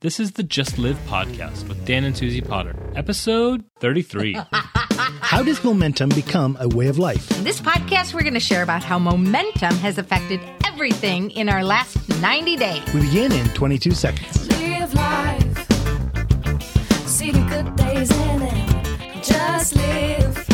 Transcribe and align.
This 0.00 0.20
is 0.20 0.30
the 0.30 0.44
Just 0.44 0.78
Live 0.78 0.96
podcast 1.08 1.66
with 1.66 1.84
Dan 1.84 2.04
and 2.04 2.14
Suzie 2.14 2.46
Potter, 2.46 2.76
episode 2.94 3.64
33. 3.80 4.38
How 4.52 5.42
does 5.42 5.64
momentum 5.64 6.10
become 6.10 6.56
a 6.60 6.68
way 6.68 6.86
of 6.86 7.00
life? 7.00 7.36
In 7.36 7.42
this 7.42 7.60
podcast, 7.60 8.14
we're 8.14 8.22
going 8.22 8.34
to 8.34 8.38
share 8.38 8.62
about 8.62 8.84
how 8.84 9.00
momentum 9.00 9.74
has 9.78 9.98
affected 9.98 10.38
everything 10.64 11.32
in 11.32 11.48
our 11.48 11.64
last 11.64 11.96
90 12.20 12.56
days. 12.58 12.94
We 12.94 13.00
begin 13.00 13.32
in 13.32 13.48
22 13.54 13.90
seconds. 13.90 14.48
Live 14.60 14.94
life. 14.94 15.68
See 17.08 17.32
the 17.32 17.44
good 17.50 17.74
days 17.74 18.12
in 18.12 18.42
it. 18.42 19.24
Just 19.24 19.74
live. 19.74 20.47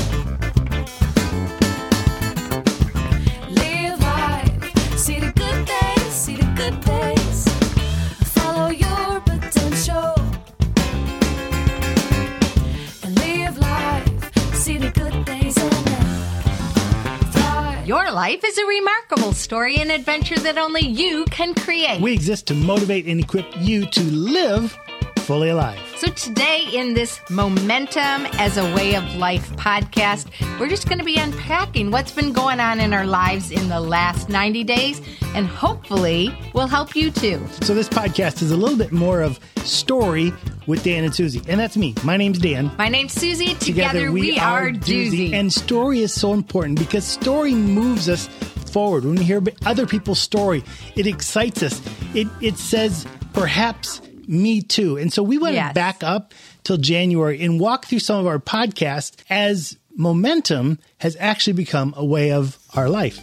Life 18.25 18.43
is 18.43 18.57
a 18.57 18.65
remarkable 18.65 19.35
story 19.35 19.77
and 19.77 19.93
adventure 19.93 20.39
that 20.39 20.57
only 20.57 20.81
you 20.81 21.27
can 21.27 21.53
create. 21.53 22.01
We 22.01 22.15
exist 22.15 22.47
to 22.47 22.55
motivate 22.55 23.05
and 23.05 23.21
equip 23.21 23.45
you 23.59 23.85
to 23.85 24.03
live 24.03 24.75
fully 25.19 25.51
alive. 25.51 25.79
So, 25.99 26.07
today, 26.09 26.67
in 26.73 26.95
this 26.95 27.21
Momentum 27.29 28.25
as 28.39 28.57
a 28.57 28.65
Way 28.75 28.95
of 28.95 29.05
Life 29.17 29.55
podcast, 29.57 30.31
we're 30.59 30.71
just 30.71 30.89
going 30.89 31.01
to 31.01 31.05
be 31.05 31.17
unpacking 31.17 31.91
what's 31.91 32.13
been 32.13 32.33
going 32.33 32.61
on 32.61 32.81
in 32.81 32.95
our 32.95 33.05
lives 33.05 33.51
in 33.51 33.69
the 33.69 33.81
last 33.81 34.31
90 34.31 34.65
days, 34.65 35.03
and 35.35 35.47
hopefully, 35.47 36.35
will 36.55 36.67
help 36.67 36.97
you 36.97 37.11
too. 37.11 37.47
So, 37.61 37.75
this 37.75 37.91
podcast 37.91 38.41
is 38.41 38.53
a 38.53 38.57
little 38.57 38.79
bit 38.79 38.93
more 38.93 39.21
of 39.21 39.39
story 39.65 40.33
with 40.67 40.83
Dan 40.85 41.05
and 41.05 41.13
Suzie. 41.13 41.45
And 41.49 41.59
that's 41.61 41.77
me. 41.77 41.95
My 42.05 42.17
name's 42.17 42.39
Dan. 42.39 42.71
My 42.79 42.89
name's 42.89 43.15
Suzie. 43.15 43.59
Together, 43.59 44.11
we, 44.13 44.39
are 44.39 44.71
Duzie. 44.71 45.33
And 45.33 45.53
story 45.53 46.01
is 46.01 46.13
so 46.13 46.33
important 46.33 46.79
because 46.79 47.05
story 47.05 47.55
moves 47.55 48.09
us 48.09 48.29
forward. 48.73 49.05
When 49.05 49.17
we 49.17 49.25
hear 49.25 49.43
other 49.67 49.87
people's 49.87 50.21
story, 50.21 50.65
it 50.97 51.07
excites 51.07 51.63
us. 51.63 51.81
It, 52.15 52.29
it 52.41 52.57
says, 52.59 53.07
perhaps 53.33 54.01
me 54.27 54.63
too. 54.63 54.97
And 54.97 55.13
so 55.13 55.23
we 55.23 55.39
want 55.39 55.55
Yes. 55.55 55.71
to 55.71 55.75
back 55.75 56.03
up 56.03 56.33
till 56.65 56.79
January 56.79 57.43
and 57.43 57.61
walk 57.61 57.85
through 57.87 57.99
some 58.01 58.19
of 58.19 58.27
our 58.27 58.39
podcasts 58.39 59.17
as 59.31 59.77
momentum 59.97 60.79
has 60.99 61.17
actually 61.21 61.53
become 61.53 61.95
a 61.97 62.05
way 62.05 62.33
of 62.33 62.59
our 62.75 62.89
life. 62.89 63.21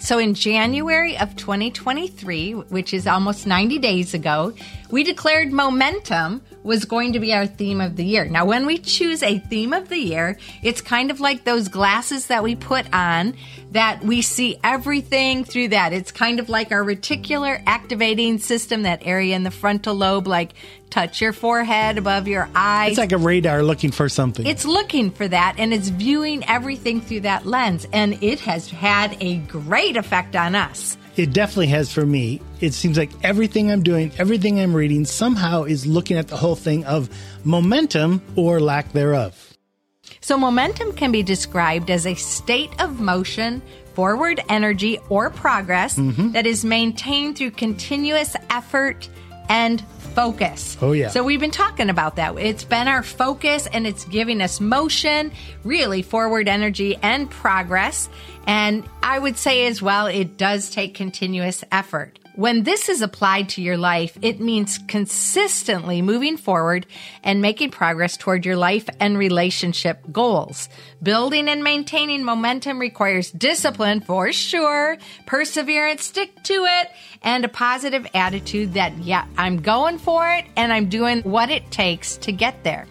So, 0.00 0.18
in 0.18 0.34
January 0.34 1.16
of 1.18 1.34
2023, 1.34 2.52
which 2.54 2.94
is 2.94 3.08
almost 3.08 3.48
90 3.48 3.78
days 3.80 4.14
ago, 4.14 4.52
we 4.90 5.04
declared 5.04 5.52
momentum 5.52 6.42
was 6.62 6.84
going 6.84 7.12
to 7.12 7.20
be 7.20 7.32
our 7.32 7.46
theme 7.46 7.80
of 7.80 7.96
the 7.96 8.04
year. 8.04 8.24
Now, 8.26 8.44
when 8.44 8.66
we 8.66 8.78
choose 8.78 9.22
a 9.22 9.38
theme 9.38 9.72
of 9.72 9.88
the 9.88 9.98
year, 9.98 10.38
it's 10.62 10.80
kind 10.80 11.10
of 11.10 11.20
like 11.20 11.44
those 11.44 11.68
glasses 11.68 12.26
that 12.26 12.42
we 12.42 12.56
put 12.56 12.92
on 12.92 13.34
that 13.72 14.02
we 14.02 14.22
see 14.22 14.58
everything 14.64 15.44
through 15.44 15.68
that. 15.68 15.92
It's 15.92 16.10
kind 16.10 16.40
of 16.40 16.48
like 16.48 16.72
our 16.72 16.82
reticular 16.82 17.62
activating 17.66 18.38
system, 18.38 18.82
that 18.82 19.06
area 19.06 19.36
in 19.36 19.44
the 19.44 19.50
frontal 19.50 19.94
lobe, 19.94 20.26
like 20.26 20.52
touch 20.90 21.20
your 21.20 21.32
forehead 21.32 21.98
above 21.98 22.28
your 22.28 22.48
eyes. 22.54 22.92
It's 22.92 22.98
like 22.98 23.12
a 23.12 23.18
radar 23.18 23.62
looking 23.62 23.90
for 23.90 24.08
something. 24.08 24.46
It's 24.46 24.64
looking 24.64 25.10
for 25.10 25.28
that 25.28 25.56
and 25.58 25.74
it's 25.74 25.88
viewing 25.88 26.44
everything 26.46 27.00
through 27.00 27.20
that 27.20 27.46
lens. 27.46 27.86
And 27.92 28.22
it 28.22 28.40
has 28.40 28.70
had 28.70 29.16
a 29.20 29.36
great 29.38 29.96
effect 29.96 30.34
on 30.34 30.54
us. 30.54 30.96
It 31.18 31.32
definitely 31.32 31.66
has 31.66 31.92
for 31.92 32.06
me. 32.06 32.40
It 32.60 32.74
seems 32.74 32.96
like 32.96 33.10
everything 33.24 33.72
I'm 33.72 33.82
doing, 33.82 34.12
everything 34.18 34.60
I'm 34.60 34.72
reading 34.72 35.04
somehow 35.04 35.64
is 35.64 35.84
looking 35.84 36.16
at 36.16 36.28
the 36.28 36.36
whole 36.36 36.54
thing 36.54 36.84
of 36.84 37.10
momentum 37.42 38.22
or 38.36 38.60
lack 38.60 38.92
thereof. 38.92 39.56
So, 40.20 40.38
momentum 40.38 40.92
can 40.92 41.10
be 41.10 41.24
described 41.24 41.90
as 41.90 42.06
a 42.06 42.14
state 42.14 42.70
of 42.80 43.00
motion, 43.00 43.62
forward 43.94 44.40
energy, 44.48 45.00
or 45.08 45.28
progress 45.28 45.98
mm-hmm. 45.98 46.30
that 46.32 46.46
is 46.46 46.64
maintained 46.64 47.36
through 47.36 47.50
continuous 47.50 48.36
effort 48.48 49.08
and 49.48 49.82
focus. 50.18 50.76
Oh, 50.82 50.90
yeah. 50.90 51.10
So, 51.10 51.22
we've 51.22 51.38
been 51.38 51.52
talking 51.52 51.90
about 51.90 52.16
that. 52.16 52.36
It's 52.38 52.64
been 52.64 52.88
our 52.88 53.04
focus 53.04 53.68
and 53.72 53.86
it's 53.86 54.04
giving 54.06 54.40
us 54.40 54.60
motion, 54.60 55.30
really 55.62 56.02
forward 56.02 56.48
energy 56.48 56.96
and 57.02 57.30
progress. 57.30 58.08
And 58.44 58.82
I 59.00 59.20
would 59.20 59.36
say 59.36 59.66
as 59.68 59.80
well, 59.80 60.06
it 60.06 60.36
does 60.36 60.70
take 60.70 60.94
continuous 60.94 61.62
effort. 61.70 62.18
When 62.38 62.62
this 62.62 62.88
is 62.88 63.02
applied 63.02 63.48
to 63.48 63.62
your 63.62 63.76
life, 63.76 64.16
it 64.22 64.38
means 64.38 64.78
consistently 64.86 66.02
moving 66.02 66.36
forward 66.36 66.86
and 67.24 67.42
making 67.42 67.72
progress 67.72 68.16
toward 68.16 68.46
your 68.46 68.54
life 68.54 68.88
and 69.00 69.18
relationship 69.18 69.98
goals. 70.12 70.68
Building 71.02 71.48
and 71.48 71.64
maintaining 71.64 72.22
momentum 72.22 72.78
requires 72.78 73.32
discipline 73.32 74.02
for 74.02 74.30
sure, 74.32 74.98
perseverance, 75.26 76.04
stick 76.04 76.40
to 76.44 76.64
it, 76.64 76.92
and 77.22 77.44
a 77.44 77.48
positive 77.48 78.06
attitude 78.14 78.74
that, 78.74 78.96
yeah, 78.98 79.26
I'm 79.36 79.60
going 79.60 79.98
for 79.98 80.30
it 80.30 80.44
and 80.54 80.72
I'm 80.72 80.88
doing 80.88 81.22
what 81.22 81.50
it 81.50 81.72
takes 81.72 82.18
to 82.18 82.30
get 82.30 82.62
there. 82.62 82.86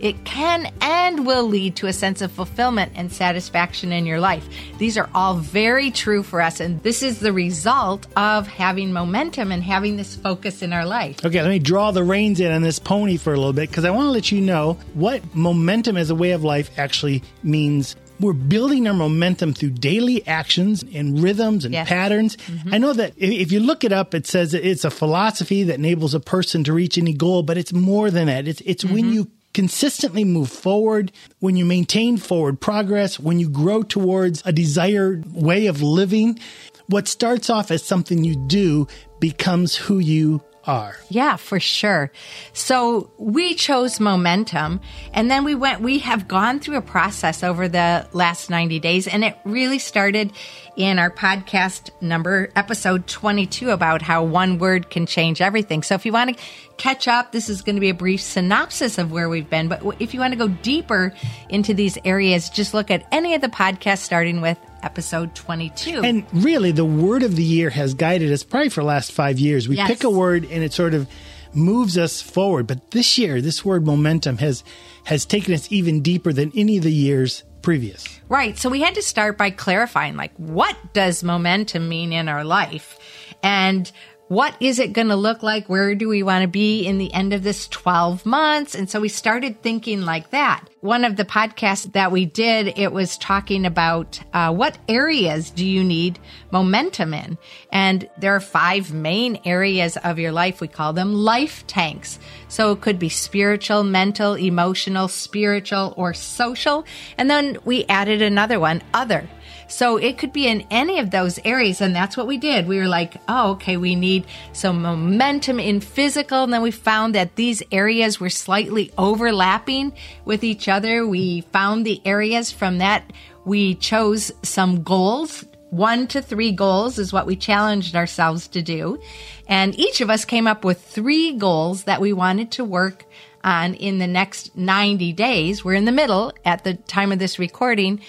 It 0.00 0.24
can 0.24 0.72
and 0.80 1.26
will 1.26 1.44
lead 1.44 1.76
to 1.76 1.86
a 1.86 1.92
sense 1.92 2.22
of 2.22 2.30
fulfillment 2.30 2.92
and 2.94 3.10
satisfaction 3.12 3.92
in 3.92 4.06
your 4.06 4.20
life. 4.20 4.46
These 4.78 4.96
are 4.96 5.08
all 5.14 5.36
very 5.36 5.90
true 5.90 6.22
for 6.22 6.40
us, 6.40 6.60
and 6.60 6.82
this 6.82 7.02
is 7.02 7.20
the 7.20 7.32
result 7.32 8.06
of 8.16 8.46
having 8.46 8.92
momentum 8.92 9.50
and 9.52 9.62
having 9.62 9.96
this 9.96 10.14
focus 10.14 10.62
in 10.62 10.72
our 10.72 10.86
life. 10.86 11.24
Okay, 11.24 11.42
let 11.42 11.50
me 11.50 11.58
draw 11.58 11.90
the 11.90 12.04
reins 12.04 12.40
in 12.40 12.52
on 12.52 12.62
this 12.62 12.78
pony 12.78 13.16
for 13.16 13.32
a 13.32 13.36
little 13.36 13.52
bit 13.52 13.68
because 13.70 13.84
I 13.84 13.90
want 13.90 14.06
to 14.06 14.10
let 14.10 14.30
you 14.30 14.40
know 14.40 14.78
what 14.94 15.34
momentum 15.34 15.96
as 15.96 16.10
a 16.10 16.14
way 16.14 16.30
of 16.32 16.44
life 16.44 16.70
actually 16.78 17.22
means. 17.42 17.96
We're 18.20 18.32
building 18.32 18.88
our 18.88 18.94
momentum 18.94 19.54
through 19.54 19.70
daily 19.70 20.26
actions 20.26 20.84
and 20.92 21.20
rhythms 21.20 21.64
and 21.64 21.72
Yes. 21.72 21.88
patterns. 21.88 22.36
Mm-hmm. 22.36 22.74
I 22.74 22.78
know 22.78 22.92
that 22.92 23.12
if- 23.16 23.30
if 23.30 23.52
you 23.52 23.60
look 23.60 23.84
it 23.84 23.92
up, 23.92 24.12
it 24.12 24.26
says 24.26 24.54
it's 24.54 24.84
a 24.84 24.90
philosophy 24.90 25.62
that 25.62 25.76
enables 25.76 26.14
a 26.14 26.20
person 26.20 26.64
to 26.64 26.72
reach 26.72 26.98
any 26.98 27.12
goal, 27.12 27.44
but 27.44 27.56
it's 27.56 27.72
more 27.72 28.10
than 28.10 28.26
that. 28.26 28.48
It's, 28.48 28.60
it's 28.64 28.84
when 28.84 29.04
mm-hmm. 29.04 29.12
you 29.12 29.30
consistently 29.58 30.22
move 30.22 30.48
forward, 30.48 31.10
when 31.40 31.56
you 31.56 31.64
maintain 31.64 32.16
forward 32.16 32.60
progress, 32.60 33.18
when 33.18 33.40
you 33.40 33.48
grow 33.48 33.82
towards 33.82 34.40
a 34.44 34.52
desired 34.52 35.26
way 35.34 35.66
of 35.66 35.82
living, 35.82 36.38
what 36.86 37.08
starts 37.08 37.50
off 37.50 37.72
as 37.72 37.82
something 37.82 38.22
you 38.22 38.36
do 38.46 38.86
becomes 39.18 39.74
who 39.74 39.98
you 39.98 40.40
are. 40.68 40.96
Yeah, 41.08 41.36
for 41.36 41.58
sure. 41.58 42.12
So 42.52 43.10
we 43.16 43.54
chose 43.54 43.98
momentum 43.98 44.80
and 45.14 45.30
then 45.30 45.44
we 45.44 45.54
went, 45.54 45.80
we 45.80 46.00
have 46.00 46.28
gone 46.28 46.60
through 46.60 46.76
a 46.76 46.82
process 46.82 47.42
over 47.42 47.68
the 47.68 48.06
last 48.12 48.50
90 48.50 48.78
days 48.78 49.08
and 49.08 49.24
it 49.24 49.36
really 49.44 49.78
started 49.78 50.30
in 50.76 50.98
our 50.98 51.10
podcast 51.10 51.90
number 52.02 52.50
episode 52.54 53.06
22 53.06 53.70
about 53.70 54.02
how 54.02 54.22
one 54.22 54.58
word 54.58 54.90
can 54.90 55.06
change 55.06 55.40
everything. 55.40 55.82
So 55.82 55.94
if 55.94 56.04
you 56.04 56.12
want 56.12 56.36
to 56.36 56.44
catch 56.76 57.08
up, 57.08 57.32
this 57.32 57.48
is 57.48 57.62
going 57.62 57.76
to 57.76 57.80
be 57.80 57.88
a 57.88 57.94
brief 57.94 58.20
synopsis 58.20 58.98
of 58.98 59.10
where 59.10 59.28
we've 59.30 59.48
been. 59.48 59.68
But 59.68 59.82
if 60.00 60.12
you 60.12 60.20
want 60.20 60.34
to 60.34 60.38
go 60.38 60.48
deeper 60.48 61.14
into 61.48 61.72
these 61.72 61.96
areas, 62.04 62.50
just 62.50 62.74
look 62.74 62.90
at 62.90 63.06
any 63.10 63.34
of 63.34 63.40
the 63.40 63.48
podcasts 63.48 64.00
starting 64.00 64.42
with 64.42 64.58
episode 64.82 65.34
22. 65.34 66.02
And 66.02 66.24
really, 66.32 66.72
the 66.72 66.84
word 66.84 67.22
of 67.22 67.36
the 67.36 67.42
year 67.42 67.70
has 67.70 67.94
guided 67.94 68.32
us 68.32 68.42
probably 68.42 68.68
for 68.68 68.80
the 68.82 68.86
last 68.86 69.12
five 69.12 69.38
years. 69.38 69.68
We 69.68 69.76
Yes. 69.76 69.88
pick 69.88 70.04
a 70.04 70.10
word 70.10 70.44
and 70.50 70.62
it 70.62 70.72
sort 70.72 70.94
of 70.94 71.06
moves 71.54 71.96
us 71.96 72.20
forward. 72.20 72.66
But 72.66 72.90
this 72.90 73.16
year, 73.18 73.40
this 73.40 73.64
word 73.64 73.86
momentum 73.86 74.38
has 74.38 74.62
has 75.04 75.24
taken 75.24 75.54
us 75.54 75.66
even 75.70 76.02
deeper 76.02 76.32
than 76.32 76.52
any 76.54 76.76
of 76.76 76.82
the 76.84 76.92
years 76.92 77.42
previous. 77.62 78.04
Right. 78.28 78.58
So 78.58 78.68
we 78.68 78.82
had 78.82 78.94
to 78.94 79.02
start 79.02 79.38
by 79.38 79.50
clarifying 79.50 80.16
like 80.16 80.32
what 80.36 80.76
does 80.92 81.24
momentum 81.24 81.88
mean 81.88 82.12
in 82.12 82.28
our 82.28 82.44
life? 82.44 82.98
And 83.42 83.90
what 84.28 84.54
is 84.60 84.78
it 84.78 84.92
going 84.92 85.08
to 85.08 85.16
look 85.16 85.42
like? 85.42 85.68
Where 85.68 85.94
do 85.94 86.06
we 86.06 86.22
want 86.22 86.42
to 86.42 86.48
be 86.48 86.86
in 86.86 86.98
the 86.98 87.12
end 87.12 87.32
of 87.32 87.42
this 87.42 87.66
12 87.68 88.26
months? 88.26 88.74
And 88.74 88.88
so 88.88 89.00
we 89.00 89.08
started 89.08 89.62
thinking 89.62 90.02
like 90.02 90.30
that. 90.30 90.68
One 90.80 91.04
of 91.04 91.16
the 91.16 91.24
podcasts 91.24 91.90
that 91.94 92.12
we 92.12 92.26
did, 92.26 92.78
it 92.78 92.92
was 92.92 93.16
talking 93.16 93.64
about 93.64 94.20
uh, 94.34 94.52
what 94.52 94.78
areas 94.86 95.50
do 95.50 95.66
you 95.66 95.82
need 95.82 96.18
momentum 96.50 97.14
in? 97.14 97.38
And 97.72 98.08
there 98.18 98.36
are 98.36 98.40
five 98.40 98.92
main 98.92 99.40
areas 99.46 99.96
of 99.96 100.18
your 100.18 100.30
life. 100.30 100.60
We 100.60 100.68
call 100.68 100.92
them 100.92 101.14
life 101.14 101.66
tanks. 101.66 102.18
So 102.48 102.72
it 102.72 102.82
could 102.82 102.98
be 102.98 103.08
spiritual, 103.08 103.82
mental, 103.82 104.34
emotional, 104.34 105.08
spiritual, 105.08 105.94
or 105.96 106.12
social. 106.12 106.84
And 107.16 107.30
then 107.30 107.58
we 107.64 107.86
added 107.86 108.20
another 108.20 108.60
one, 108.60 108.82
other. 108.92 109.28
So 109.68 109.98
it 109.98 110.18
could 110.18 110.32
be 110.32 110.46
in 110.46 110.66
any 110.70 110.98
of 110.98 111.10
those 111.10 111.38
areas. 111.44 111.80
And 111.80 111.94
that's 111.94 112.16
what 112.16 112.26
we 112.26 112.38
did. 112.38 112.66
We 112.66 112.78
were 112.78 112.88
like, 112.88 113.16
oh, 113.28 113.52
okay, 113.52 113.76
we 113.76 113.94
need 113.94 114.26
some 114.52 114.82
momentum 114.82 115.60
in 115.60 115.80
physical. 115.80 116.44
And 116.44 116.52
then 116.52 116.62
we 116.62 116.70
found 116.70 117.14
that 117.14 117.36
these 117.36 117.62
areas 117.70 118.18
were 118.18 118.30
slightly 118.30 118.90
overlapping 118.98 119.92
with 120.24 120.42
each 120.42 120.68
other. 120.68 121.06
We 121.06 121.42
found 121.52 121.84
the 121.84 122.00
areas 122.04 122.50
from 122.50 122.78
that. 122.78 123.12
We 123.44 123.74
chose 123.76 124.32
some 124.42 124.82
goals 124.82 125.44
one 125.70 126.06
to 126.08 126.22
three 126.22 126.52
goals 126.52 126.98
is 126.98 127.12
what 127.12 127.26
we 127.26 127.36
challenged 127.36 127.94
ourselves 127.94 128.48
to 128.48 128.62
do. 128.62 128.98
And 129.46 129.78
each 129.78 130.00
of 130.00 130.08
us 130.08 130.24
came 130.24 130.46
up 130.46 130.64
with 130.64 130.80
three 130.80 131.36
goals 131.36 131.84
that 131.84 132.00
we 132.00 132.12
wanted 132.12 132.52
to 132.52 132.64
work 132.64 133.04
on 133.44 133.74
in 133.74 133.98
the 133.98 134.06
next 134.06 134.56
90 134.56 135.12
days. 135.12 135.64
We're 135.64 135.74
in 135.74 135.84
the 135.84 135.92
middle 135.92 136.32
at 136.44 136.64
the 136.64 136.74
time 136.74 137.12
of 137.12 137.18
this 137.18 137.38
recording 137.38 138.00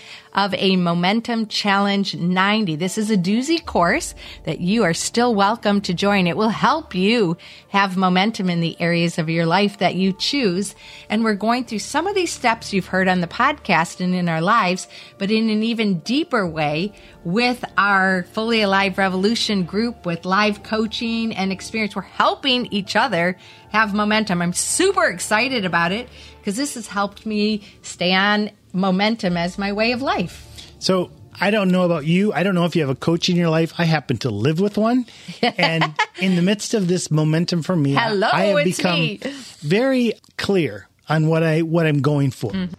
of 0.45 0.53
a 0.53 0.77
Momentum 0.77 1.47
Challenge 1.47 2.15
90. 2.15 2.77
This 2.77 2.97
is 2.97 3.12
a 3.12 3.18
duzie 3.18 3.65
course 3.65 4.15
that 4.45 4.62
you 4.62 4.83
are 4.83 4.94
still 4.94 5.36
welcome 5.36 5.81
to 5.81 5.94
join. 5.94 6.27
It 6.27 6.38
will 6.38 6.47
help 6.47 6.95
you 6.95 7.36
have 7.68 7.97
momentum 7.97 8.50
in 8.50 8.62
the 8.62 8.80
areas 8.80 9.18
of 9.18 9.30
your 9.30 9.45
life 9.45 9.80
that 9.80 9.95
you 9.95 10.13
choose. 10.13 10.75
And 11.09 11.25
we're 11.25 11.33
going 11.33 11.65
through 11.65 11.80
some 11.80 12.07
of 12.07 12.15
these 12.15 12.31
steps 12.31 12.71
you've 12.71 12.86
heard 12.86 13.09
on 13.09 13.19
the 13.19 13.27
podcast 13.27 14.00
and 14.00 14.15
in 14.15 14.30
our 14.30 14.39
lives, 14.39 14.88
but 15.18 15.30
in 15.30 15.50
an 15.50 15.62
even 15.62 16.00
deeper 16.00 16.47
way 16.47 16.94
with 17.25 17.65
our 17.77 18.24
Fully 18.31 18.62
Alive 18.62 18.97
Revolution 18.97 19.63
group 19.63 20.06
with 20.06 20.24
live 20.24 20.63
coaching 20.63 21.36
and 21.36 21.51
experience. 21.51 21.97
We're 21.97 22.03
helping 22.03 22.68
each 22.68 22.95
other 22.95 23.36
have 23.71 23.94
momentum. 23.94 24.41
I'm 24.41 24.53
super 24.53 25.03
excited 25.03 25.65
about 25.65 25.91
it 25.91 26.07
because 26.38 26.56
this 26.56 26.75
has 26.75 26.88
helped 26.88 27.25
me 27.25 27.62
stay 27.81 28.13
on 28.13 28.51
momentum 28.74 29.38
as 29.38 29.57
my 29.57 29.74
way 29.74 29.92
of 29.92 30.01
life. 30.01 30.45
So 30.80 31.12
I 31.39 31.51
don't 31.51 31.69
know 31.71 31.83
about 31.83 32.06
you. 32.06 32.33
I 32.33 32.44
don't 32.44 32.56
know 32.56 32.66
if 32.66 32.75
you 32.75 32.81
have 32.81 32.89
a 32.89 32.95
coach 32.95 33.30
in 33.30 33.36
your 33.36 33.50
life. 33.50 33.74
I 33.77 33.86
happen 33.86 34.18
to 34.19 34.30
live 34.30 34.60
with 34.60 34.77
one. 34.77 35.06
And 35.42 35.95
in 36.19 36.36
the 36.36 36.42
midst 36.42 36.74
of 36.74 36.88
this 36.88 37.10
momentum 37.10 37.63
for 37.63 37.75
me, 37.75 37.94
Hello, 37.94 38.30
I 38.31 38.45
have 38.45 38.63
become 38.63 39.00
me. 39.00 39.19
very 39.60 40.13
clear 40.38 40.88
on 41.07 41.27
what 41.27 41.44
I 41.44 41.62
what 41.62 41.86
I'm 41.86 42.01
going 42.01 42.31
for. 42.31 42.51
Mm-hmm. 42.51 42.74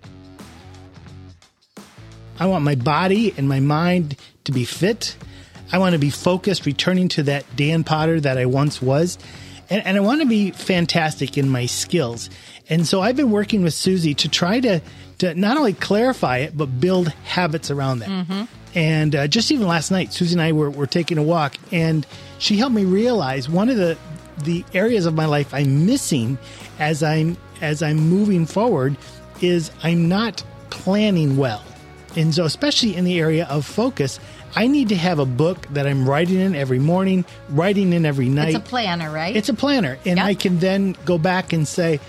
I 2.39 2.47
want 2.47 2.65
my 2.65 2.75
body 2.75 3.35
and 3.37 3.49
my 3.49 3.61
mind 3.61 4.17
to 4.45 4.53
be 4.53 4.65
fit. 4.65 5.17
I 5.73 5.79
want 5.79 5.93
to 5.93 5.99
be 5.99 6.11
focused, 6.11 6.67
returning 6.67 7.09
to 7.11 7.23
that 7.25 7.45
Dan 7.55 7.85
Potter 7.85 8.21
that 8.21 8.39
I 8.39 8.47
once 8.47 8.81
was. 8.83 9.19
And, 9.69 9.87
and 9.87 9.97
I 9.97 10.01
want 10.01 10.21
to 10.21 10.27
be 10.27 10.51
fantastic 10.51 11.39
in 11.39 11.49
my 11.49 11.67
skills. 11.67 12.29
And 12.71 12.87
so 12.87 13.01
I've 13.03 13.17
been 13.17 13.31
working 13.33 13.63
with 13.63 13.75
Suzie 13.75 14.17
to 14.19 14.29
try 14.29 14.61
to, 14.61 14.81
to 15.19 15.35
not 15.35 15.57
only 15.57 15.73
clarify 15.75 16.39
it, 16.39 16.57
but 16.57 16.81
build 16.81 17.09
habits 17.25 17.71
around 17.71 17.99
that. 17.99 18.49
And 18.75 19.17
uh, 19.17 19.27
just 19.27 19.51
even 19.51 19.67
last 19.67 19.91
night, 19.91 20.11
Suzie 20.11 20.33
and 20.33 20.41
I 20.41 20.53
were, 20.53 20.71
were 20.71 20.87
taking 20.87 21.19
a 21.19 21.23
walk, 21.25 21.57
and 21.73 22.07
she 22.39 22.57
helped 22.57 22.75
me 22.75 22.85
realize 22.85 23.49
one 23.49 23.69
of 23.69 23.77
the 23.77 23.99
the 24.45 24.65
areas 24.73 25.05
of 25.05 25.13
my 25.15 25.27
life 25.27 25.53
I'm 25.53 25.85
missing 25.85 26.39
as 26.79 27.03
I'm 27.03 27.37
as 27.61 27.83
I'm 27.83 27.97
moving 27.99 28.47
forward 28.47 28.97
is 29.43 29.71
I'm 29.83 30.09
not 30.09 30.43
planning 30.71 31.37
well. 31.37 31.63
And 32.17 32.35
so 32.35 32.45
especially 32.45 32.97
in 32.97 33.05
the 33.05 33.19
area 33.21 33.47
of 33.51 33.67
focus, 33.67 34.19
I 34.57 34.67
need 34.67 34.89
to 34.91 34.97
have 34.97 35.19
a 35.19 35.27
book 35.27 35.67
that 35.75 35.87
I'm 35.87 36.09
writing 36.09 36.39
in 36.41 36.55
every 36.55 36.79
morning, 36.79 37.25
writing 37.51 37.93
in 37.93 38.07
every 38.07 38.29
night. 38.29 38.55
It's 38.55 38.57
a 38.67 38.69
planner, 38.69 39.11
right? 39.11 39.37
It's 39.37 39.49
a 39.49 39.55
planner. 39.55 39.99
And 40.07 40.17
Yep. 40.19 40.27
I 40.27 40.35
can 40.35 40.59
then 40.59 40.97
go 41.05 41.19
back 41.19 41.53
and 41.53 41.69
say, 41.69 42.01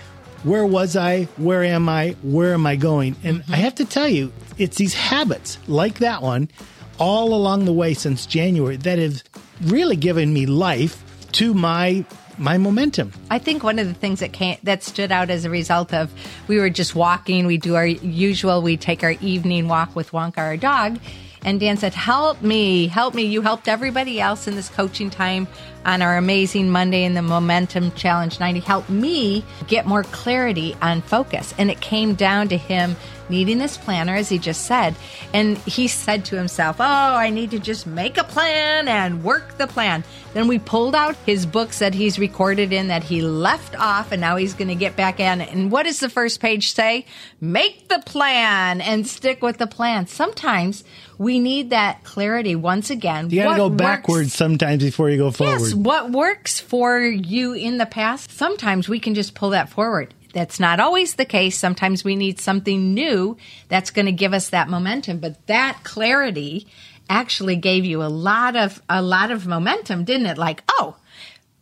where 0.42 0.66
was 0.66 0.96
I? 0.96 1.24
Where 1.36 1.62
am 1.62 1.88
I? 1.88 2.16
Where 2.22 2.54
am 2.54 2.66
I 2.66 2.76
going? 2.76 3.16
And 3.22 3.42
mm-hmm. 3.42 3.52
I 3.52 3.56
have 3.56 3.74
to 3.76 3.84
tell 3.84 4.08
you, 4.08 4.32
it's 4.58 4.76
these 4.76 4.94
habits 4.94 5.58
like 5.68 5.98
that 5.98 6.22
one 6.22 6.50
all 6.98 7.34
along 7.34 7.64
the 7.64 7.72
way 7.72 7.94
since 7.94 8.26
January 8.26 8.76
that 8.76 8.98
have 8.98 9.22
really 9.62 9.96
given 9.96 10.32
me 10.32 10.46
life 10.46 11.02
to 11.32 11.54
my 11.54 12.04
my 12.38 12.58
momentum. 12.58 13.12
I 13.30 13.38
think 13.38 13.62
one 13.62 13.78
of 13.78 13.86
the 13.86 13.94
things 13.94 14.20
that 14.20 14.32
came 14.32 14.56
that 14.62 14.82
stood 14.82 15.12
out 15.12 15.30
as 15.30 15.44
a 15.44 15.50
result 15.50 15.92
of 15.92 16.12
we 16.48 16.58
were 16.58 16.70
just 16.70 16.94
walking. 16.94 17.46
We 17.46 17.58
do 17.58 17.74
our 17.74 17.86
usual. 17.86 18.62
We 18.62 18.76
take 18.76 19.02
our 19.02 19.14
evening 19.20 19.68
walk 19.68 19.94
with 19.94 20.12
Wonka, 20.12 20.38
our 20.38 20.56
dog, 20.56 20.98
and 21.44 21.58
Dan 21.58 21.76
said, 21.76 21.94
"Help 21.94 22.42
me, 22.42 22.86
help 22.86 23.14
me! 23.14 23.24
You 23.24 23.42
helped 23.42 23.68
everybody 23.68 24.20
else 24.20 24.46
in 24.46 24.54
this 24.54 24.68
coaching 24.68 25.10
time 25.10 25.48
on 25.84 26.00
our 26.00 26.16
amazing 26.16 26.70
Monday 26.70 27.04
in 27.04 27.14
the 27.14 27.22
Momentum 27.22 27.90
Challenge 27.92 28.38
90. 28.38 28.60
Help 28.60 28.88
me 28.88 29.44
get 29.66 29.86
more 29.86 30.04
clarity 30.04 30.76
on 30.80 31.02
focus." 31.02 31.54
And 31.58 31.70
it 31.70 31.80
came 31.80 32.14
down 32.14 32.48
to 32.48 32.56
him 32.56 32.96
needing 33.28 33.58
this 33.58 33.76
planner, 33.76 34.14
as 34.14 34.28
he 34.28 34.38
just 34.38 34.66
said. 34.66 34.94
And 35.32 35.58
he 35.58 35.88
said 35.88 36.24
to 36.26 36.36
himself, 36.36 36.76
Oh, 36.80 36.84
I 36.84 37.30
need 37.30 37.50
to 37.52 37.58
just 37.58 37.86
make 37.86 38.18
a 38.18 38.24
plan 38.24 38.88
and 38.88 39.22
work 39.24 39.58
the 39.58 39.66
plan. 39.66 40.04
Then 40.34 40.48
we 40.48 40.58
pulled 40.58 40.94
out 40.94 41.16
his 41.26 41.44
books 41.44 41.80
that 41.80 41.94
he's 41.94 42.18
recorded 42.18 42.72
in 42.72 42.88
that 42.88 43.04
he 43.04 43.20
left 43.20 43.78
off, 43.78 44.12
and 44.12 44.20
now 44.20 44.36
he's 44.36 44.54
going 44.54 44.68
to 44.68 44.74
get 44.74 44.96
back 44.96 45.20
in. 45.20 45.40
And 45.40 45.70
what 45.70 45.84
does 45.84 46.00
the 46.00 46.08
first 46.08 46.40
page 46.40 46.72
say? 46.72 47.04
Make 47.40 47.88
the 47.88 48.02
plan 48.04 48.80
and 48.80 49.06
stick 49.06 49.42
with 49.42 49.58
the 49.58 49.66
plan. 49.66 50.06
Sometimes 50.06 50.84
we 51.18 51.38
need 51.38 51.70
that 51.70 52.02
clarity 52.04 52.56
once 52.56 52.90
again. 52.90 53.30
You 53.30 53.42
got 53.42 53.52
to 53.52 53.56
go 53.56 53.68
works- 53.68 53.76
backwards 53.76 54.34
sometimes 54.34 54.82
before 54.82 55.10
you 55.10 55.18
go 55.18 55.30
forward. 55.30 55.60
Yes, 55.60 55.74
what 55.74 56.10
works 56.10 56.60
for 56.60 57.00
you 57.00 57.52
in 57.52 57.78
the 57.78 57.86
past, 57.86 58.30
sometimes 58.30 58.88
we 58.88 58.98
can 58.98 59.14
just 59.14 59.34
pull 59.34 59.50
that 59.50 59.68
forward. 59.68 60.14
That's 60.32 60.58
not 60.58 60.80
always 60.80 61.14
the 61.14 61.24
case. 61.24 61.58
Sometimes 61.58 62.04
we 62.04 62.16
need 62.16 62.40
something 62.40 62.94
new 62.94 63.36
that's 63.68 63.90
going 63.90 64.06
to 64.06 64.12
give 64.12 64.32
us 64.32 64.50
that 64.50 64.68
momentum, 64.68 65.18
but 65.18 65.46
that 65.46 65.80
clarity 65.84 66.66
actually 67.08 67.56
gave 67.56 67.84
you 67.84 68.02
a 68.02 68.08
lot 68.08 68.56
of 68.56 68.82
a 68.88 69.02
lot 69.02 69.30
of 69.30 69.46
momentum, 69.46 70.04
didn't 70.04 70.26
it? 70.26 70.38
Like, 70.38 70.62
oh, 70.68 70.96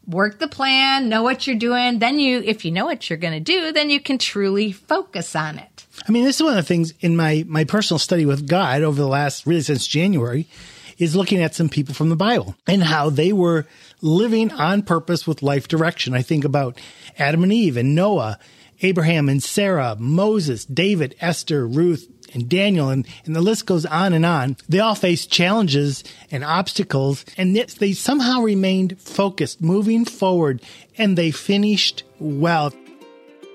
work 0.06 0.38
the 0.38 0.48
plan, 0.48 1.08
know 1.08 1.22
what 1.22 1.46
you're 1.46 1.56
doing, 1.56 1.98
then 1.98 2.18
you 2.18 2.40
if 2.44 2.64
you 2.64 2.70
know 2.70 2.84
what 2.84 3.10
you're 3.10 3.18
going 3.18 3.34
to 3.34 3.40
do, 3.40 3.72
then 3.72 3.90
you 3.90 4.00
can 4.00 4.18
truly 4.18 4.72
focus 4.72 5.34
on 5.34 5.58
it. 5.58 5.86
I 6.06 6.12
mean, 6.12 6.24
this 6.24 6.36
is 6.36 6.42
one 6.42 6.52
of 6.52 6.56
the 6.56 6.62
things 6.62 6.94
in 7.00 7.16
my 7.16 7.44
my 7.48 7.64
personal 7.64 7.98
study 7.98 8.26
with 8.26 8.48
God 8.48 8.82
over 8.82 9.00
the 9.00 9.08
last 9.08 9.46
really 9.46 9.62
since 9.62 9.86
January 9.86 10.46
is 10.98 11.16
looking 11.16 11.42
at 11.42 11.54
some 11.54 11.68
people 11.68 11.94
from 11.94 12.10
the 12.10 12.16
Bible 12.16 12.54
and 12.66 12.82
how 12.82 13.08
they 13.08 13.32
were 13.32 13.66
living 14.02 14.52
on 14.52 14.82
purpose 14.82 15.26
with 15.26 15.42
life 15.42 15.66
direction. 15.66 16.14
I 16.14 16.20
think 16.20 16.44
about 16.44 16.78
Adam 17.18 17.42
and 17.42 17.52
Eve 17.52 17.78
and 17.78 17.94
Noah, 17.94 18.38
Abraham 18.82 19.28
and 19.28 19.42
Sarah, 19.42 19.96
Moses, 19.98 20.64
David, 20.64 21.14
Esther, 21.20 21.66
Ruth, 21.66 22.08
and 22.32 22.48
Daniel, 22.48 22.90
and, 22.90 23.06
and 23.24 23.34
the 23.34 23.40
list 23.40 23.66
goes 23.66 23.84
on 23.86 24.12
and 24.12 24.24
on. 24.24 24.56
They 24.68 24.78
all 24.78 24.94
faced 24.94 25.30
challenges 25.30 26.04
and 26.30 26.44
obstacles, 26.44 27.24
and 27.36 27.54
yet 27.54 27.70
they 27.78 27.92
somehow 27.92 28.40
remained 28.40 29.00
focused, 29.00 29.60
moving 29.60 30.04
forward, 30.04 30.62
and 30.96 31.18
they 31.18 31.30
finished 31.30 32.04
well. 32.18 32.72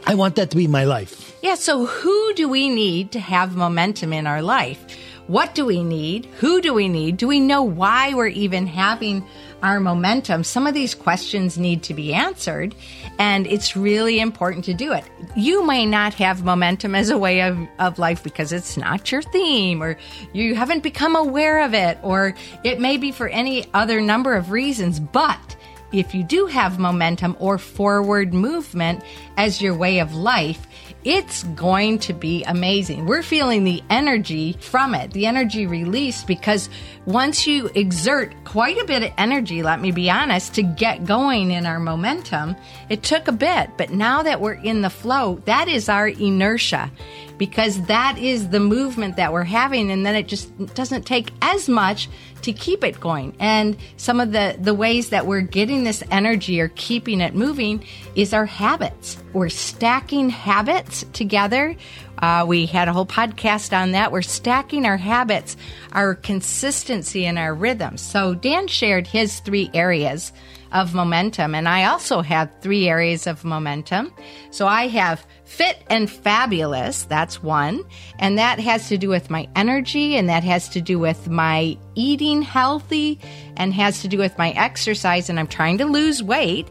I 0.05 0.15
want 0.15 0.35
that 0.35 0.51
to 0.51 0.57
be 0.57 0.67
my 0.67 0.83
life. 0.83 1.35
Yeah, 1.41 1.55
so 1.55 1.85
who 1.85 2.33
do 2.35 2.47
we 2.47 2.69
need 2.69 3.11
to 3.13 3.19
have 3.19 3.55
momentum 3.55 4.13
in 4.13 4.27
our 4.27 4.41
life? 4.41 4.85
What 5.27 5.55
do 5.55 5.65
we 5.65 5.83
need? 5.83 6.25
Who 6.37 6.61
do 6.61 6.73
we 6.73 6.87
need? 6.87 7.17
Do 7.17 7.27
we 7.27 7.39
know 7.39 7.63
why 7.63 8.13
we're 8.13 8.27
even 8.27 8.67
having 8.67 9.25
our 9.63 9.79
momentum? 9.79 10.43
Some 10.43 10.67
of 10.67 10.73
these 10.73 10.93
questions 10.93 11.57
need 11.57 11.83
to 11.83 11.93
be 11.93 12.13
answered, 12.13 12.75
and 13.19 13.47
it's 13.47 13.75
really 13.75 14.19
important 14.19 14.65
to 14.65 14.73
do 14.73 14.93
it. 14.93 15.03
You 15.35 15.65
may 15.65 15.85
not 15.85 16.13
have 16.15 16.43
momentum 16.43 16.95
as 16.95 17.09
a 17.09 17.17
way 17.17 17.41
of, 17.41 17.57
of 17.79 17.99
life 17.99 18.23
because 18.23 18.51
it's 18.51 18.77
not 18.77 19.11
your 19.11 19.21
theme, 19.21 19.81
or 19.81 19.97
you 20.33 20.55
haven't 20.55 20.83
become 20.83 21.15
aware 21.15 21.63
of 21.63 21.73
it, 21.73 21.97
or 22.03 22.35
it 22.63 22.79
may 22.79 22.97
be 22.97 23.11
for 23.11 23.27
any 23.27 23.65
other 23.73 24.01
number 24.01 24.35
of 24.35 24.51
reasons, 24.51 24.99
but 24.99 25.55
if 25.91 26.13
you 26.13 26.23
do 26.23 26.45
have 26.47 26.79
momentum 26.79 27.35
or 27.39 27.57
forward 27.57 28.33
movement 28.33 29.01
as 29.37 29.61
your 29.61 29.75
way 29.75 29.99
of 29.99 30.13
life, 30.13 30.67
it's 31.05 31.43
going 31.43 31.99
to 31.99 32.13
be 32.13 32.43
amazing. 32.45 33.05
We're 33.05 33.21
feeling 33.21 33.63
the 33.63 33.83
energy 33.91 34.57
from 34.59 34.95
it, 34.95 35.11
the 35.11 35.27
energy 35.27 35.67
released, 35.67 36.25
because 36.25 36.67
once 37.05 37.45
you 37.45 37.69
exert 37.75 38.33
quite 38.43 38.77
a 38.79 38.85
bit 38.85 39.03
of 39.03 39.11
energy, 39.15 39.61
let 39.61 39.79
me 39.79 39.91
be 39.91 40.09
honest, 40.09 40.55
to 40.55 40.63
get 40.63 41.05
going 41.05 41.51
in 41.51 41.67
our 41.67 41.79
momentum, 41.79 42.55
it 42.89 43.03
took 43.03 43.27
a 43.27 43.31
bit, 43.31 43.69
but 43.77 43.91
now 43.91 44.23
that 44.23 44.41
we're 44.41 44.53
in 44.53 44.81
the 44.81 44.89
flow, 44.89 45.39
that 45.45 45.67
is 45.67 45.87
our 45.89 46.07
inertia 46.07 46.91
because 47.37 47.81
that 47.83 48.17
is 48.17 48.49
the 48.49 48.59
movement 48.59 49.17
that 49.17 49.33
we're 49.33 49.43
having 49.43 49.91
and 49.91 50.05
then 50.05 50.15
it 50.15 50.27
just 50.27 50.73
doesn't 50.73 51.05
take 51.05 51.31
as 51.41 51.67
much 51.69 52.09
to 52.41 52.53
keep 52.53 52.83
it 52.83 52.99
going. 52.99 53.35
And 53.39 53.77
some 53.97 54.19
of 54.19 54.31
the 54.31 54.55
the 54.59 54.73
ways 54.73 55.09
that 55.09 55.25
we're 55.25 55.41
getting 55.41 55.83
this 55.83 56.03
energy 56.11 56.61
or 56.61 56.69
keeping 56.69 57.21
it 57.21 57.33
moving 57.33 57.83
is 58.15 58.33
our 58.33 58.45
habits. 58.45 59.17
We're 59.33 59.49
stacking 59.49 60.29
habits 60.29 61.05
together. 61.13 61.75
Uh, 62.17 62.45
we 62.47 62.65
had 62.65 62.87
a 62.87 62.93
whole 62.93 63.05
podcast 63.05 63.75
on 63.75 63.91
that. 63.91 64.11
We're 64.11 64.21
stacking 64.21 64.85
our 64.85 64.97
habits 64.97 65.57
our 65.95 66.13
consistency 66.13 67.25
and 67.25 67.39
our 67.39 67.53
rhythms 67.53 68.01
so 68.01 68.35
dan 68.35 68.67
shared 68.67 69.07
his 69.07 69.39
three 69.39 69.71
areas 69.73 70.33
of 70.75 70.93
momentum 70.93 71.55
and 71.55 71.67
i 71.67 71.85
also 71.85 72.21
have 72.21 72.51
three 72.61 72.87
areas 72.87 73.25
of 73.25 73.43
momentum 73.43 74.13
so 74.51 74.67
i 74.67 74.87
have 74.87 75.25
Fit 75.45 75.83
and 75.91 76.09
fabulous, 76.09 77.03
that's 77.03 77.43
one. 77.43 77.85
And 78.17 78.39
that 78.39 78.59
has 78.59 78.89
to 78.89 78.97
do 78.97 79.09
with 79.09 79.29
my 79.29 79.47
energy, 79.55 80.17
and 80.17 80.27
that 80.27 80.43
has 80.43 80.67
to 80.69 80.81
do 80.81 80.97
with 80.97 81.29
my 81.29 81.77
eating 81.93 82.41
healthy, 82.41 83.19
and 83.55 83.71
has 83.73 84.01
to 84.01 84.07
do 84.07 84.17
with 84.17 84.35
my 84.39 84.51
exercise. 84.51 85.29
And 85.29 85.39
I'm 85.39 85.47
trying 85.47 85.77
to 85.77 85.85
lose 85.85 86.23
weight. 86.23 86.67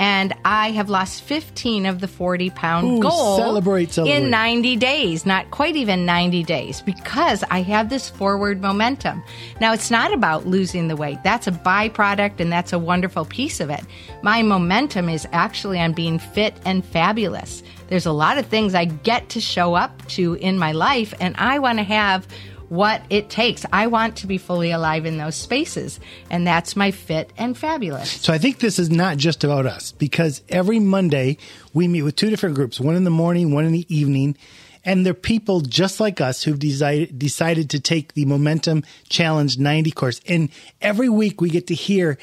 And 0.00 0.32
I 0.46 0.70
have 0.70 0.88
lost 0.88 1.22
15 1.24 1.84
of 1.84 2.00
the 2.00 2.08
40 2.08 2.48
pound 2.50 2.86
Ooh, 2.86 3.00
goal 3.02 3.36
celebrate, 3.36 3.92
celebrate. 3.92 4.16
in 4.16 4.30
90 4.30 4.76
days, 4.76 5.26
not 5.26 5.50
quite 5.50 5.76
even 5.76 6.06
90 6.06 6.42
days, 6.42 6.80
because 6.80 7.44
I 7.50 7.60
have 7.60 7.90
this 7.90 8.08
forward 8.08 8.62
momentum. 8.62 9.22
Now, 9.60 9.74
it's 9.74 9.90
not 9.90 10.14
about 10.14 10.46
losing 10.46 10.88
the 10.88 10.96
weight. 10.96 11.18
That's 11.22 11.46
a 11.46 11.52
byproduct 11.52 12.40
and 12.40 12.50
that's 12.50 12.72
a 12.72 12.78
wonderful 12.78 13.26
piece 13.26 13.60
of 13.60 13.68
it. 13.68 13.82
My 14.22 14.42
momentum 14.42 15.10
is 15.10 15.28
actually 15.32 15.78
on 15.78 15.92
being 15.92 16.18
fit 16.18 16.54
and 16.64 16.82
fabulous. 16.82 17.62
There's 17.88 18.06
a 18.06 18.12
lot 18.12 18.38
of 18.38 18.46
things 18.46 18.74
I 18.74 18.86
get 18.86 19.28
to 19.30 19.40
show 19.40 19.74
up 19.74 20.06
to 20.08 20.34
in 20.34 20.56
my 20.56 20.72
life, 20.72 21.12
and 21.20 21.36
I 21.36 21.58
want 21.58 21.78
to 21.78 21.84
have 21.84 22.26
what 22.70 23.02
it 23.10 23.28
takes. 23.28 23.66
I 23.72 23.88
want 23.88 24.16
to 24.18 24.26
be 24.26 24.38
fully 24.38 24.70
alive 24.70 25.04
in 25.04 25.18
those 25.18 25.34
spaces, 25.34 26.00
and 26.30 26.46
that's 26.46 26.76
my 26.76 26.92
fit 26.92 27.32
and 27.36 27.58
fabulous. 27.58 28.10
So 28.10 28.32
I 28.32 28.38
think 28.38 28.60
this 28.60 28.78
is 28.78 28.90
not 28.90 29.18
just 29.18 29.44
about 29.44 29.66
us 29.66 29.92
because 29.92 30.40
every 30.48 30.78
Monday 30.78 31.36
we 31.74 31.88
meet 31.88 32.02
with 32.02 32.16
two 32.16 32.30
different 32.30 32.54
groups, 32.54 32.80
one 32.80 32.96
in 32.96 33.04
the 33.04 33.10
morning, 33.10 33.52
one 33.52 33.66
in 33.66 33.72
the 33.72 33.94
evening. 33.94 34.36
And 34.82 35.04
they're 35.04 35.12
people 35.12 35.60
just 35.60 36.00
like 36.00 36.22
us 36.22 36.42
who've 36.42 36.58
decided, 36.58 37.18
decided 37.18 37.68
to 37.70 37.80
take 37.80 38.14
the 38.14 38.24
Momentum 38.24 38.82
Challenge 39.10 39.58
90 39.58 39.90
course. 39.90 40.22
And 40.26 40.48
every 40.80 41.10
week 41.10 41.42
we 41.42 41.50
get 41.50 41.66
to 41.66 41.74
hear 41.74 42.16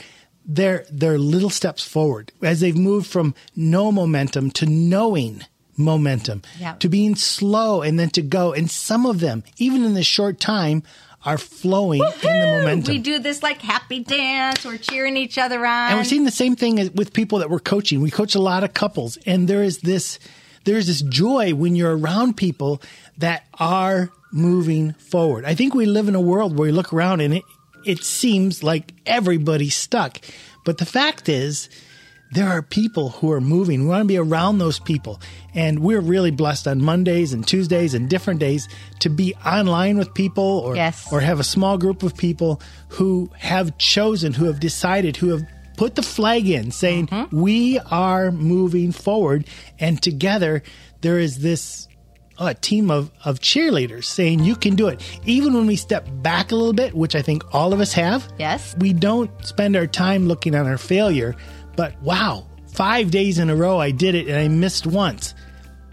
their, 0.44 0.86
their 0.90 1.20
little 1.20 1.52
steps 1.52 1.88
forward 1.88 2.32
as 2.42 2.62
they've 2.62 2.76
moved 2.76 3.06
from 3.06 3.36
no 3.56 3.92
momentum 3.92 4.50
to 4.52 4.66
knowing 4.66 5.44
momentum 5.78 6.42
Yeah. 6.60 6.74
to 6.80 6.90
being 6.90 7.16
slow 7.16 7.82
and 7.82 8.00
then 8.00 8.10
to 8.12 8.22
go. 8.22 8.52
And 8.54 8.70
some 8.70 9.06
of 9.06 9.20
them, 9.20 9.44
even 9.58 9.84
in 9.86 9.94
this 9.94 10.08
short 10.08 10.40
time, 10.40 10.84
are 11.26 11.38
flowing 11.38 12.02
in 12.02 12.10
the 12.22 12.58
momentum. 12.60 12.94
We 12.94 13.00
do 13.00 13.20
this 13.20 13.44
like 13.44 13.62
happy 13.62 14.00
dance. 14.00 14.64
We're 14.66 14.78
cheering 14.78 15.18
each 15.18 15.38
other 15.38 15.66
on. 15.66 15.90
And 15.92 16.00
we're 16.00 16.04
seeing 16.06 16.24
the 16.26 16.32
same 16.32 16.56
thing 16.56 16.92
with 16.96 17.14
people 17.14 17.40
that 17.40 17.50
we're 17.50 17.60
coaching. 17.60 18.02
We 18.02 18.12
coach 18.12 18.34
a 18.36 18.40
lot 18.40 18.64
of 18.64 18.74
couples, 18.74 19.18
and 19.26 19.48
there 19.48 19.64
is 19.64 19.80
this 19.80 20.20
there's 20.64 20.88
this 20.88 21.02
joy 21.02 21.54
when 21.54 21.76
you're 21.76 21.98
around 21.98 22.36
people 22.38 22.82
that 23.18 23.46
are 23.58 24.10
moving 24.34 24.94
forward. 24.94 25.46
I 25.46 25.56
think 25.56 25.74
we 25.74 25.86
live 25.86 26.08
in 26.10 26.16
a 26.16 26.22
world 26.22 26.58
where 26.58 26.68
we 26.68 26.72
look 26.74 26.92
around 26.94 27.22
and 27.22 27.34
it 27.34 27.44
it 27.86 28.04
seems 28.04 28.64
like 28.64 28.94
everybody's 29.06 29.76
stuck. 29.76 30.20
But 30.66 30.78
the 30.78 30.86
fact 30.86 31.30
is 31.30 31.70
there 32.32 32.48
are 32.50 32.62
people 32.62 33.10
who 33.10 33.32
are 33.32 33.42
moving. 33.42 33.82
We 33.82 33.88
want 33.88 34.02
to 34.02 34.08
be 34.08 34.18
around 34.18 34.58
those 34.58 34.80
people. 34.80 35.22
And 35.54 35.80
we're 35.80 36.02
really 36.02 36.32
blessed 36.32 36.68
on 36.68 36.82
Mondays 36.84 37.34
and 37.34 37.48
Tuesdays 37.48 37.94
and 37.94 38.10
different 38.10 38.40
days 38.40 38.68
to 39.00 39.10
be 39.10 39.34
online 39.46 39.98
with 39.98 40.14
people 40.14 40.44
or 40.44 40.76
Yes. 40.76 41.08
or 41.12 41.22
have 41.22 41.40
a 41.40 41.44
small 41.44 41.78
group 41.78 42.04
of 42.04 42.18
people 42.18 42.62
who 42.90 43.30
have 43.38 43.78
chosen, 43.78 44.34
who 44.34 44.46
have 44.46 44.60
decided, 44.60 45.16
who 45.18 45.30
have 45.30 45.44
put 45.78 45.96
the 45.96 46.02
flag 46.04 46.50
in 46.50 46.72
saying, 46.72 47.08
mm-hmm. 47.08 47.40
we 47.40 47.80
are 47.92 48.32
moving 48.32 48.92
forward. 48.92 49.46
And 49.80 50.02
together, 50.02 50.64
there 51.02 51.20
is 51.20 51.40
this 51.40 51.88
oh, 52.40 52.48
a 52.48 52.54
team 52.54 52.92
of, 52.92 53.12
of 53.26 53.40
cheerleaders 53.40 54.06
saying, 54.06 54.44
you 54.44 54.56
can 54.56 54.76
do 54.76 54.88
it. 54.88 55.02
Even 55.26 55.54
when 55.54 55.66
we 55.68 55.76
step 55.76 56.08
back 56.22 56.52
a 56.52 56.56
little 56.56 56.74
bit, 56.74 56.94
which 56.94 57.16
I 57.16 57.22
think 57.22 57.44
all 57.54 57.74
of 57.74 57.80
us 57.80 57.94
have, 57.94 58.28
Yes. 58.38 58.76
we 58.80 58.92
don't 58.94 59.30
spend 59.46 59.76
our 59.76 59.88
time 59.88 60.28
looking 60.28 60.56
on 60.56 60.68
our 60.68 60.78
failure, 60.78 61.36
but 61.78 62.00
wow, 62.02 62.46
five 62.74 63.10
days 63.12 63.40
in 63.40 63.50
a 63.50 63.56
row 63.56 63.80
I 63.80 63.92
did 63.92 64.16
it 64.16 64.28
and 64.28 64.38
I 64.38 64.50
missed 64.50 64.86
once. 64.86 65.34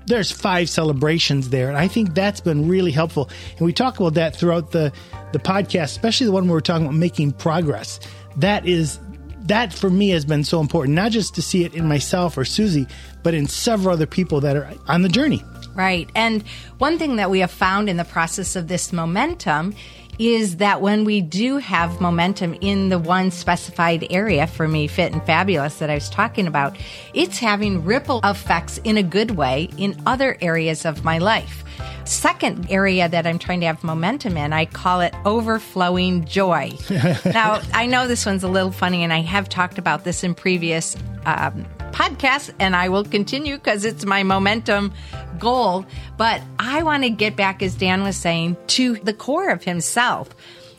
There's 0.06 0.32
five 0.32 0.68
celebrations 0.68 1.50
there 1.50 1.68
and 1.68 1.78
i 1.78 1.88
think 1.88 2.14
that's 2.14 2.40
been 2.40 2.68
really 2.68 2.90
helpful. 2.90 3.30
And 3.56 3.60
we 3.60 3.72
talk 3.72 4.00
about 4.00 4.14
that 4.14 4.34
throughout 4.34 4.72
the 4.72 4.92
the 5.32 5.38
podcast 5.38 5.84
especially 5.84 6.26
the 6.26 6.32
one 6.32 6.48
where 6.48 6.56
we're 6.56 6.60
talking 6.60 6.86
about 6.86 6.96
making 6.96 7.32
progress. 7.32 8.00
That 8.38 8.66
is 8.66 8.98
that 9.42 9.72
for 9.72 9.90
me 9.90 10.08
has 10.08 10.24
been 10.24 10.42
so 10.42 10.60
important 10.60 10.94
not 10.94 11.12
just 11.12 11.34
to 11.36 11.42
see 11.42 11.64
it 11.64 11.74
in 11.74 11.86
myself 11.86 12.36
or 12.36 12.42
suzie 12.42 12.90
but 13.22 13.34
in 13.34 13.46
several 13.46 13.92
other 13.92 14.06
people 14.06 14.40
that 14.40 14.56
are 14.56 14.68
on 14.88 15.02
the 15.02 15.08
journey. 15.08 15.44
Right. 15.74 16.08
And 16.14 16.46
one 16.78 16.98
thing 16.98 17.16
that 17.16 17.30
we 17.30 17.40
have 17.40 17.50
found 17.50 17.88
in 17.88 17.96
the 17.96 18.04
process 18.04 18.56
of 18.56 18.68
this 18.68 18.92
momentum 18.92 19.74
is 20.18 20.56
that 20.56 20.80
when 20.80 21.04
we 21.04 21.20
do 21.20 21.58
have 21.58 22.00
momentum 22.00 22.54
in 22.60 22.88
the 22.88 22.98
one 22.98 23.30
specified 23.30 24.06
area 24.10 24.46
for 24.46 24.68
me, 24.68 24.86
fit 24.86 25.12
and 25.12 25.24
fabulous, 25.24 25.78
that 25.78 25.90
I 25.90 25.94
was 25.94 26.08
talking 26.08 26.46
about, 26.46 26.76
it's 27.12 27.38
having 27.38 27.84
ripple 27.84 28.20
effects 28.24 28.78
in 28.84 28.96
a 28.96 29.02
good 29.02 29.32
way 29.32 29.68
in 29.78 30.00
other 30.06 30.36
areas 30.40 30.84
of 30.84 31.04
my 31.04 31.18
life. 31.18 31.64
Second 32.04 32.70
area 32.70 33.08
that 33.08 33.26
I'm 33.26 33.38
trying 33.38 33.60
to 33.60 33.66
have 33.66 33.82
momentum 33.82 34.36
in, 34.36 34.52
I 34.52 34.66
call 34.66 35.00
it 35.00 35.14
overflowing 35.24 36.24
joy. 36.26 36.72
now, 37.24 37.62
I 37.72 37.86
know 37.86 38.06
this 38.06 38.26
one's 38.26 38.42
a 38.42 38.48
little 38.48 38.72
funny, 38.72 39.02
and 39.02 39.12
I 39.12 39.22
have 39.22 39.48
talked 39.48 39.78
about 39.78 40.04
this 40.04 40.22
in 40.22 40.34
previous 40.34 40.96
um, 41.24 41.64
podcasts, 41.94 42.52
and 42.58 42.74
I 42.74 42.88
will 42.88 43.04
continue 43.04 43.56
because 43.56 43.84
it's 43.84 44.04
my 44.04 44.24
momentum 44.24 44.92
goal. 45.38 45.86
But 46.16 46.42
I 46.58 46.82
want 46.82 47.04
to 47.04 47.10
get 47.10 47.36
back, 47.36 47.62
as 47.62 47.76
Dan 47.76 48.02
was 48.02 48.16
saying, 48.16 48.56
to 48.68 48.96
the 48.96 49.14
core 49.14 49.50
of 49.50 49.62
himself. 49.64 50.34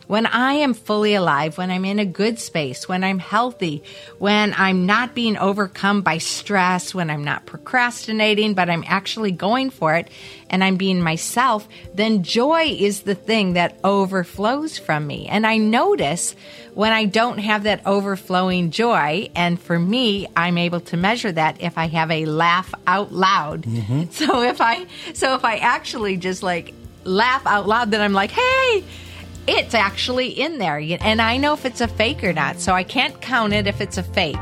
When 0.08 0.26
I 0.26 0.54
am 0.54 0.74
fully 0.74 1.16
alive, 1.16 1.58
when 1.58 1.72
I'm 1.72 1.86
in 1.86 2.00
a 2.00 2.06
good 2.06 2.40
space, 2.40 2.88
when 2.88 3.04
I'm 3.04 3.20
healthy, 3.20 3.84
when 4.20 4.54
I'm 4.56 4.86
not 4.86 5.16
being 5.16 5.38
overcome 5.38 6.02
by 6.02 6.20
stress, 6.20 6.94
when 6.94 7.10
I'm 7.10 7.24
not 7.24 7.46
procrastinating, 7.46 8.54
but 8.54 8.70
I'm 8.70 8.84
actually 8.88 9.32
going 9.32 9.70
for 9.70 9.96
it 9.96 10.10
and 10.50 10.64
I'm 10.64 10.78
being 10.78 11.02
myself, 11.02 11.68
then 11.94 12.24
joy 12.24 12.66
is 12.66 13.02
the 13.02 13.16
thing 13.16 13.54
that 13.54 13.80
overflows 13.84 14.78
from 14.78 15.08
me. 15.08 15.28
And 15.28 15.46
I 15.46 15.58
notice 15.58 16.36
when 16.76 16.92
I 16.92 17.06
don't 17.06 17.40
have 17.40 17.64
that 17.64 17.86
overflowing 17.86 18.70
joy, 18.70 19.30
and 19.34 19.60
for 19.60 19.80
me, 19.80 20.28
I'm 20.36 20.58
able 20.58 20.82
to 20.82 20.98
measure 20.98 21.32
that 21.32 21.62
if 21.62 21.78
I 21.78 21.88
have 21.88 22.12
a 22.12 22.26
laugh 22.26 22.74
out 22.86 23.12
loud. 23.12 23.64
Mm-hmm. 23.64 24.04
So 24.12 24.44
if 24.44 24.62
I, 24.62 24.86
so 25.14 25.36
if 25.36 25.44
I 25.44 25.58
actually 25.58 26.18
just 26.18 26.44
like 26.44 26.74
laugh 27.04 27.46
out 27.46 27.68
loud, 27.68 27.92
then 27.92 28.02
I'm 28.02 28.14
like, 28.14 28.32
hey, 28.32 28.84
it's 29.48 29.74
actually 29.74 30.30
in 30.30 30.58
there. 30.58 30.78
And 31.02 31.22
I 31.22 31.38
know 31.38 31.54
if 31.54 31.66
it's 31.66 31.82
a 31.82 31.88
fake 31.88 32.24
or 32.24 32.34
not, 32.34 32.60
so 32.60 32.74
I 32.74 32.84
can't 32.84 33.20
count 33.22 33.54
it 33.54 33.68
if 33.68 33.82
it's 33.82 33.98
a 33.98 34.04
fake. 34.04 34.36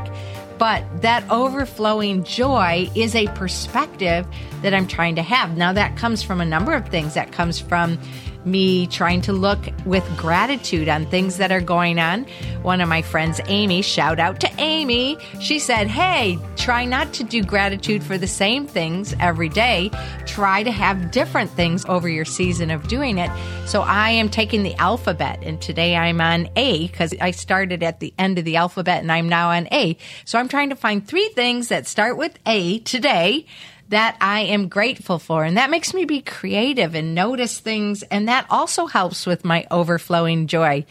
But 0.58 0.84
that 1.02 1.28
overflowing 1.30 2.22
joy 2.24 2.88
is 2.94 3.14
a 3.14 3.26
perspective 3.28 4.26
that 4.62 4.72
I'm 4.72 4.86
trying 4.86 5.16
to 5.16 5.22
have. 5.22 5.56
Now, 5.56 5.72
that 5.72 5.96
comes 5.96 6.22
from 6.22 6.40
a 6.40 6.44
number 6.44 6.72
of 6.72 6.88
things. 6.88 7.14
That 7.14 7.32
comes 7.32 7.58
from 7.58 7.98
me 8.46 8.86
trying 8.86 9.20
to 9.22 9.32
look 9.32 9.60
with 9.84 10.04
gratitude 10.16 10.88
on 10.88 11.06
things 11.06 11.38
that 11.38 11.52
are 11.52 11.60
going 11.60 11.98
on. 11.98 12.24
One 12.62 12.80
of 12.80 12.88
my 12.88 13.02
friends, 13.02 13.40
Amy, 13.46 13.82
shout 13.82 14.18
out 14.18 14.40
to 14.40 14.50
Amy. 14.58 15.18
She 15.40 15.58
said, 15.58 15.88
Hey, 15.88 16.38
try 16.56 16.84
not 16.84 17.12
to 17.14 17.24
do 17.24 17.42
gratitude 17.42 18.02
for 18.02 18.18
the 18.18 18.26
same 18.26 18.66
things 18.66 19.14
every 19.20 19.48
day. 19.48 19.90
Try 20.26 20.62
to 20.62 20.70
have 20.70 21.10
different 21.10 21.50
things 21.50 21.84
over 21.86 22.08
your 22.08 22.24
season 22.24 22.70
of 22.70 22.88
doing 22.88 23.18
it. 23.18 23.30
So 23.66 23.82
I 23.82 24.10
am 24.10 24.28
taking 24.28 24.62
the 24.62 24.74
alphabet, 24.76 25.40
and 25.42 25.60
today 25.60 25.96
I'm 25.96 26.20
on 26.20 26.48
A 26.56 26.86
because 26.86 27.14
I 27.20 27.30
started 27.30 27.82
at 27.82 28.00
the 28.00 28.12
end 28.18 28.38
of 28.38 28.44
the 28.44 28.56
alphabet 28.56 29.02
and 29.02 29.10
I'm 29.10 29.28
now 29.28 29.50
on 29.50 29.68
A. 29.72 29.96
So 30.24 30.38
I'm 30.38 30.48
trying 30.48 30.70
to 30.70 30.76
find 30.76 31.06
three 31.06 31.28
things 31.30 31.68
that 31.68 31.86
start 31.86 32.16
with 32.16 32.38
A 32.46 32.80
today 32.80 33.46
that 33.88 34.16
I 34.20 34.40
am 34.40 34.68
grateful 34.68 35.18
for. 35.18 35.44
And 35.44 35.56
that 35.56 35.70
makes 35.70 35.92
me 35.94 36.04
be 36.04 36.20
creative 36.20 36.94
and 36.94 37.14
notice 37.14 37.58
things. 37.60 38.02
And 38.04 38.28
that 38.28 38.46
also 38.50 38.86
helps 38.86 39.26
with 39.26 39.44
my 39.44 39.66
overflowing 39.70 40.46
joy. 40.46 40.84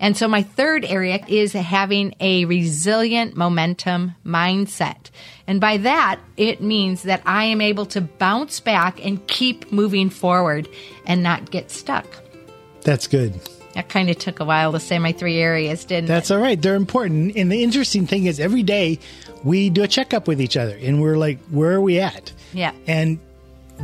And 0.00 0.16
so 0.16 0.28
my 0.28 0.42
third 0.42 0.84
area 0.84 1.18
is 1.28 1.52
having 1.52 2.14
a 2.20 2.44
resilient 2.44 3.36
momentum 3.36 4.14
mindset. 4.24 5.10
And 5.46 5.60
by 5.60 5.78
that, 5.78 6.20
it 6.36 6.60
means 6.62 7.02
that 7.02 7.22
I 7.26 7.44
am 7.44 7.60
able 7.60 7.86
to 7.86 8.00
bounce 8.00 8.60
back 8.60 9.04
and 9.04 9.26
keep 9.26 9.72
moving 9.72 10.08
forward 10.08 10.68
and 11.04 11.22
not 11.22 11.50
get 11.50 11.70
stuck. 11.70 12.06
that's 12.82 13.06
good 13.08 13.34
That 13.74 13.88
kind 13.88 14.08
of 14.08 14.18
took 14.18 14.38
a 14.40 14.44
while 14.44 14.72
to 14.72 14.80
say 14.80 14.98
my 14.98 15.12
three 15.12 15.38
areas, 15.38 15.84
didn't 15.84 16.06
That's 16.06 16.30
it? 16.30 16.34
all 16.34 16.40
right. 16.40 16.60
They're 16.60 16.74
important. 16.76 17.36
And 17.36 17.50
the 17.50 17.62
interesting 17.62 18.06
thing 18.06 18.26
is, 18.26 18.38
every 18.40 18.62
day 18.62 18.98
we 19.44 19.70
do 19.70 19.82
a 19.82 19.88
checkup 19.88 20.28
with 20.28 20.40
each 20.40 20.56
other 20.56 20.76
and 20.80 21.00
we're 21.00 21.16
like, 21.16 21.38
where 21.50 21.72
are 21.72 21.80
we 21.80 22.00
at? 22.00 22.32
Yeah. 22.52 22.72
And 22.86 23.18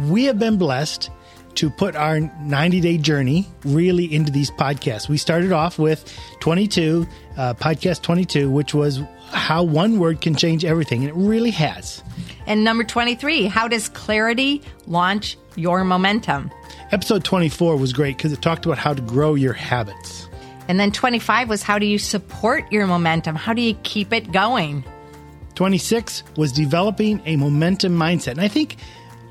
we 0.08 0.24
have 0.24 0.38
been 0.38 0.58
blessed 0.58 1.10
to 1.56 1.70
put 1.70 1.94
our 1.94 2.20
90 2.20 2.80
day 2.80 2.98
journey 2.98 3.46
really 3.64 4.12
into 4.12 4.32
these 4.32 4.50
podcasts. 4.50 5.08
We 5.08 5.16
started 5.16 5.52
off 5.52 5.78
with 5.78 6.12
22, 6.40 7.06
uh, 7.36 7.54
podcast 7.54 8.02
22, 8.02 8.50
which 8.50 8.74
was 8.74 9.00
how 9.30 9.62
one 9.62 9.98
word 9.98 10.20
can 10.20 10.34
change 10.34 10.64
everything. 10.64 11.00
And 11.00 11.08
it 11.10 11.14
really 11.14 11.50
has. 11.52 12.02
And 12.46 12.64
number 12.64 12.84
23, 12.84 13.44
how 13.44 13.68
does 13.68 13.88
clarity 13.88 14.62
launch 14.86 15.38
your 15.56 15.84
momentum? 15.84 16.50
Episode 16.90 17.24
24 17.24 17.76
was 17.76 17.92
great 17.92 18.16
because 18.16 18.32
it 18.32 18.42
talked 18.42 18.66
about 18.66 18.78
how 18.78 18.92
to 18.92 19.02
grow 19.02 19.34
your 19.34 19.52
habits. 19.52 20.28
And 20.68 20.80
then 20.80 20.92
25 20.92 21.48
was 21.48 21.62
how 21.62 21.78
do 21.78 21.86
you 21.86 21.98
support 21.98 22.70
your 22.72 22.86
momentum? 22.86 23.36
How 23.36 23.52
do 23.52 23.62
you 23.62 23.74
keep 23.82 24.12
it 24.12 24.32
going? 24.32 24.84
26 25.54 26.22
was 26.36 26.52
developing 26.52 27.20
a 27.26 27.36
momentum 27.36 27.96
mindset. 27.96 28.32
And 28.32 28.40
I 28.40 28.48
think 28.48 28.76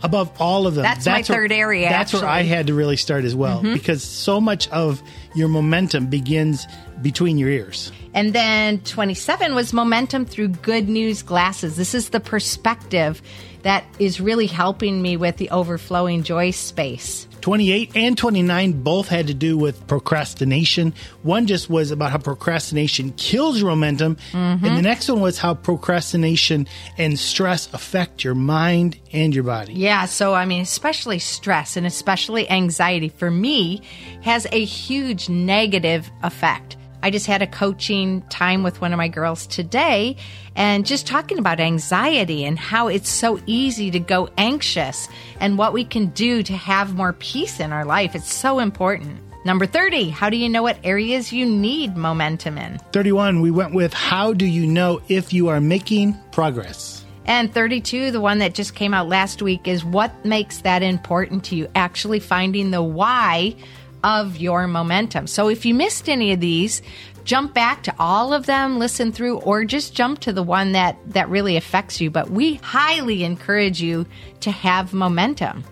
above 0.03 0.31
all 0.39 0.67
of 0.67 0.75
them, 0.75 0.83
That's 0.83 1.05
my 1.05 1.13
where- 1.15 1.23
third 1.23 1.51
area, 1.51 1.89
That's 1.89 2.13
where 2.13 2.25
I. 2.25 2.41
Mm-hmm. 2.43 2.49
had 2.49 2.67
to 2.67 2.73
really 2.73 2.97
start 2.97 3.23
as 3.25 3.35
well 3.35 3.61
because 3.61 4.03
so 4.03 4.39
much 4.41 4.67
of 4.69 5.01
your 5.35 5.47
momentum 5.47 6.07
begins 6.07 6.67
between 7.01 7.37
your 7.37 7.49
ears. 7.49 7.91
And 8.13 8.33
then 8.33 8.79
27 8.81 9.55
was 9.55 9.73
momentum 9.73 10.25
through 10.25 10.49
good 10.49 10.87
news 10.87 11.23
glasses. 11.23 11.75
This 11.77 11.95
is 11.95 12.09
the 12.09 12.19
perspective 12.19 13.21
that 13.63 13.83
is 13.97 14.19
really 14.21 14.45
helping 14.47 15.01
me 15.01 15.17
with 15.17 15.37
the 15.37 15.49
overflowing 15.49 16.23
joy 16.23 16.51
space. 16.51 17.27
28 17.43 17.91
and 17.95 18.17
29 18.17 18.83
both 18.83 19.09
had 19.09 19.27
to 19.27 19.33
do 19.33 19.57
with 19.57 19.85
procrastination. 19.85 20.93
One 21.23 21.45
just 21.45 21.69
was 21.69 21.91
about 21.91 22.09
how 22.11 22.17
procrastination 22.17 23.11
kills 23.17 23.59
your 23.59 23.69
momentum. 23.69 24.15
And 24.31 24.61
the 24.61 24.69
mm-hmm. 24.69 24.81
next 24.81 25.09
one 25.09 25.19
was 25.19 25.37
how 25.37 25.53
procrastination 25.53 26.67
and 26.97 27.19
stress 27.19 27.67
affect 27.73 28.23
your 28.23 28.33
mind 28.33 28.97
and 29.11 29.35
your 29.35 29.43
body. 29.43 29.73
Yeah, 29.73 30.05
so 30.05 30.33
I 30.33 30.45
mean, 30.45 30.61
especially 30.61 31.19
stress 31.19 31.75
and 31.75 31.85
especially 31.85 32.49
anxiety 32.49 33.09
for 33.09 33.29
me 33.29 33.81
has 34.21 34.47
a 34.53 34.63
huge 34.63 35.27
negative 35.27 36.09
effect. 36.23 36.77
I 37.03 37.09
just 37.09 37.27
had 37.27 37.41
a 37.41 37.47
coaching 37.47 38.21
time 38.29 38.63
with 38.63 38.79
one 38.79 38.93
of 38.93 38.97
my 38.97 39.09
girls 39.09 39.45
today 39.45 40.15
and 40.55 40.85
just 40.85 41.05
talking 41.05 41.37
about 41.37 41.59
anxiety 41.59 42.45
and 42.45 42.57
how 42.57 42.87
it's 42.87 43.09
so 43.09 43.41
easy 43.45 43.91
to 43.91 43.99
go 43.99 44.29
anxious 44.37 45.09
and 45.41 45.57
what 45.57 45.73
we 45.73 45.83
can 45.83 46.07
do 46.11 46.41
to 46.43 46.53
have 46.53 46.95
more 46.95 47.11
peace 47.11 47.59
in 47.59 47.73
our 47.73 47.83
life. 47.83 48.15
It's 48.15 48.33
so 48.33 48.59
important. 48.59 49.19
Number 49.43 49.65
30, 49.65 50.11
how 50.11 50.29
do 50.29 50.37
you 50.37 50.47
know 50.47 50.63
what 50.63 50.79
areas 50.85 51.33
you 51.33 51.45
need 51.45 51.97
momentum 51.97 52.57
in? 52.57 52.77
31, 52.93 53.41
we 53.41 53.51
went 53.51 53.73
with 53.73 53.93
how 53.93 54.31
do 54.31 54.45
you 54.45 54.65
know 54.65 55.01
if 55.09 55.33
you 55.33 55.49
are 55.49 55.59
making 55.59 56.17
progress? 56.31 57.03
And 57.25 57.53
32, 57.53 58.11
the 58.11 58.21
one 58.21 58.37
that 58.37 58.53
just 58.53 58.75
came 58.75 58.93
out 58.93 59.09
last 59.09 59.41
week, 59.41 59.67
is 59.67 59.83
what 59.83 60.25
makes 60.25 60.59
that 60.59 60.83
important 60.83 61.43
to 61.45 61.57
you? 61.57 61.69
Actually 61.75 62.21
finding 62.21 62.71
the 62.71 62.81
why 62.81 63.55
of 64.03 64.37
your 64.37 64.67
momentum. 64.67 65.27
So 65.27 65.49
if 65.49 65.65
you 65.65 65.73
missed 65.73 66.09
any 66.09 66.31
of 66.33 66.39
these, 66.39 66.81
jump 67.23 67.53
back 67.53 67.83
to 67.83 67.95
all 67.99 68.33
of 68.33 68.45
them, 68.45 68.79
listen 68.79 69.11
through, 69.11 69.39
or 69.39 69.63
just 69.65 69.93
jump 69.93 70.19
to 70.19 70.33
the 70.33 70.43
one 70.43 70.73
that, 70.73 70.97
that 71.07 71.29
really 71.29 71.57
affects 71.57 72.01
you. 72.01 72.09
But 72.09 72.29
we 72.29 72.55
highly 72.55 73.23
encourage 73.23 73.81
you 73.81 74.05
to 74.41 74.51
have 74.51 74.93
momentum. 74.93 75.63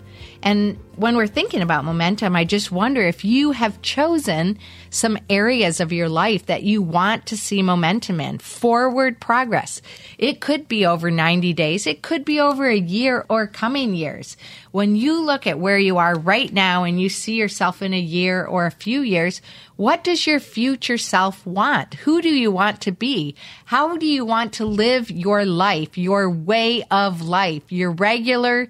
And 0.44 0.80
when 0.96 1.16
we're 1.16 1.28
thinking 1.28 1.62
about 1.62 1.86
momentum, 1.86 2.36
I 2.36 2.46
just 2.46 2.72
wonder 2.72 3.02
if 3.02 3.24
you 3.24 3.52
have 3.52 3.82
chosen 3.82 4.58
some 4.90 5.18
areas 5.30 5.80
of 5.80 5.92
your 5.94 6.10
life 6.10 6.48
that 6.48 6.64
you 6.64 6.82
want 6.82 7.28
to 7.28 7.38
see 7.38 7.62
momentum 7.62 8.20
in, 8.20 8.40
forward 8.40 9.20
progress. 9.20 9.82
It 10.18 10.42
could 10.42 10.68
be 10.68 10.86
over 10.86 11.12
90 11.12 11.54
days, 11.54 11.86
it 11.86 12.02
could 12.02 12.26
be 12.26 12.40
over 12.40 12.68
a 12.68 12.78
year 12.78 13.26
or 13.30 13.48
coming 13.48 13.94
years. 13.94 14.36
When 14.72 14.96
you 14.96 15.22
look 15.22 15.46
at 15.46 15.60
where 15.60 15.80
you 15.80 15.98
are 15.98 16.18
right 16.18 16.52
now 16.52 16.84
and 16.84 17.00
you 17.00 17.10
see 17.10 17.36
yourself 17.36 17.82
in 17.82 17.94
a 17.94 18.00
year 18.00 18.44
or 18.46 18.66
a 18.66 18.72
few 18.72 19.02
years, 19.02 19.42
what 19.76 20.04
does 20.04 20.28
your 20.28 20.40
future 20.40 20.98
self 20.98 21.46
want? 21.46 21.96
Who 21.96 22.22
do 22.22 22.30
you 22.30 22.52
want 22.52 22.82
to 22.82 22.92
be? 22.92 23.36
How 23.66 23.98
do 23.98 24.06
you 24.06 24.26
want 24.26 24.54
to 24.54 24.66
live 24.66 25.10
your 25.10 25.46
life, 25.46 25.98
your 25.98 26.30
way 26.30 26.84
of 26.92 27.22
life, 27.22 27.72
your 27.72 27.92
regular 27.92 28.70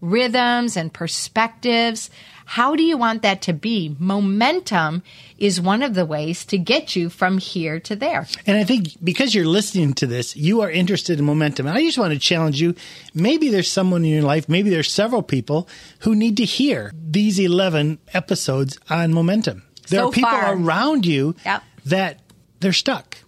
rhythms 0.00 0.76
and 0.76 0.92
perspectives. 0.92 2.10
How 2.44 2.74
do 2.76 2.82
you 2.82 2.96
want 2.96 3.20
that 3.22 3.42
to 3.42 3.52
be? 3.52 3.94
Momentum 3.98 5.02
is 5.36 5.60
one 5.60 5.82
of 5.82 5.94
the 5.94 6.06
ways 6.06 6.46
to 6.46 6.56
get 6.56 6.96
you 6.96 7.10
from 7.10 7.36
here 7.38 7.78
to 7.80 7.94
there. 7.94 8.26
And 8.46 8.56
I 8.56 8.64
think 8.64 8.96
because 9.04 9.34
you're 9.34 9.44
listening 9.44 9.92
to 9.94 10.06
this, 10.06 10.34
you 10.34 10.62
are 10.62 10.70
interested 10.70 11.18
in 11.18 11.26
momentum. 11.26 11.66
And 11.66 11.76
I 11.76 11.82
just 11.82 11.98
want 11.98 12.14
to 12.14 12.18
challenge 12.18 12.60
you. 12.60 12.74
Maybe 13.12 13.50
there's 13.50 13.70
someone 13.70 14.02
in 14.04 14.10
your 14.12 14.22
life, 14.22 14.48
maybe 14.48 14.70
there's 14.70 14.90
several 14.90 15.22
people 15.22 15.68
who 16.00 16.14
need 16.14 16.38
to 16.38 16.44
hear 16.44 16.92
these 16.98 17.38
11 17.38 17.98
episodes 18.14 18.78
on 18.88 19.12
momentum. 19.12 19.62
There 19.88 20.00
So 20.00 20.08
are 20.08 20.12
people 20.12 20.30
far. 20.30 20.54
around 20.56 21.04
you 21.04 21.34
Yep. 21.44 21.62
that 21.86 22.20
they're 22.60 22.72
stuck. 22.72 23.18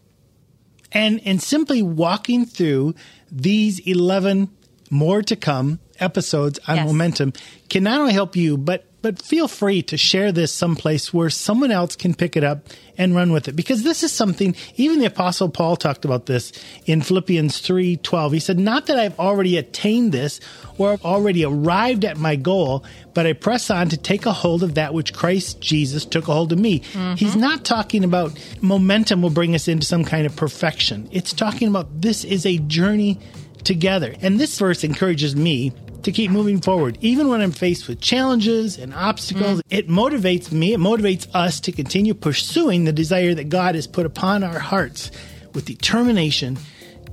And 0.93 1.21
and 1.25 1.41
simply 1.43 1.83
walking 1.83 2.47
through 2.47 2.95
these 3.31 3.79
11 3.81 4.49
more 4.91 5.23
to 5.23 5.37
come 5.37 5.79
episodes 6.00 6.59
on 6.66 6.76
Yes. 6.76 6.87
momentum 6.87 7.33
can 7.69 7.85
not 7.85 8.00
only 8.00 8.12
help 8.12 8.37
you 8.37 8.57
but 8.57 8.85
but 9.02 9.23
feel 9.23 9.49
free 9.49 9.80
to 9.80 9.97
share 9.97 10.30
this 10.30 10.52
someplace 10.52 11.11
where 11.14 11.30
someone 11.30 11.71
else 11.71 11.97
can 11.97 12.12
pick 12.12 12.37
it 12.37 12.45
up 12.45 12.66
and 12.99 13.14
run 13.14 13.33
with 13.33 13.49
it. 13.49 13.57
Because 13.57 13.83
this 13.83 14.02
is 14.02 14.12
something 14.12 14.54
even 14.76 14.99
the 14.99 15.07
apostle 15.07 15.49
Paul 15.49 15.76
talked 15.76 16.04
about 16.04 16.26
this 16.26 16.52
in 16.85 17.00
Philippians 17.00 17.61
3:12 17.61 18.33
he 18.33 18.38
said 18.40 18.59
not 18.59 18.87
that 18.87 18.99
I've 18.99 19.19
already 19.19 19.57
attained 19.57 20.12
this 20.12 20.38
or 20.76 20.92
I've 20.92 21.04
already 21.04 21.45
arrived 21.47 22.04
at 22.04 22.19
my 22.19 22.37
goal 22.37 22.85
but 23.14 23.26
I 23.26 23.33
press 23.33 23.71
on 23.71 23.88
to 23.88 23.97
take 23.97 24.27
a 24.27 24.33
hold 24.33 24.62
of 24.62 24.75
that 24.75 24.92
which 24.92 25.14
Christ 25.14 25.61
Jesus 25.61 26.05
took 26.05 26.29
a 26.29 26.35
hold 26.35 26.53
of 26.53 26.59
me. 26.59 26.81
Mm-hmm. 26.81 27.14
He's 27.14 27.37
not 27.37 27.64
talking 27.64 28.05
about 28.05 28.38
momentum 28.61 29.22
will 29.22 29.31
bring 29.31 29.55
us 29.55 29.66
into 29.66 29.87
some 29.87 30.05
kind 30.05 30.27
of 30.27 30.37
perfection. 30.37 31.09
It's 31.11 31.33
talking 31.33 31.68
about 31.68 32.03
this 32.03 32.22
is 32.22 32.44
a 32.44 32.59
journey 32.59 33.18
together. 33.64 34.14
And 34.20 34.38
this 34.38 34.59
verse 34.59 34.85
encourages 34.85 35.35
me 35.35 35.72
to 36.03 36.13
keep 36.13 36.31
moving 36.31 36.61
forward. 36.61 36.99
Even 37.01 37.29
when 37.29 37.41
I'm 37.41 37.53
faced 37.53 37.89
with 37.89 38.01
challenges 38.01 38.79
and 38.79 38.95
obstacles, 38.95 39.61
mm. 39.61 39.63
it 39.71 39.89
motivates 39.89 40.53
me, 40.53 40.73
it 40.73 40.81
motivates 40.81 41.27
us 41.35 41.61
to 41.61 41.73
continue 41.73 42.15
pursuing 42.15 42.85
the 42.85 42.93
desire 42.93 43.35
that 43.35 43.49
God 43.49 43.75
has 43.75 43.87
put 43.87 44.07
upon 44.07 44.43
our 44.45 44.59
hearts 44.59 45.11
with 45.55 45.65
determination 45.65 46.59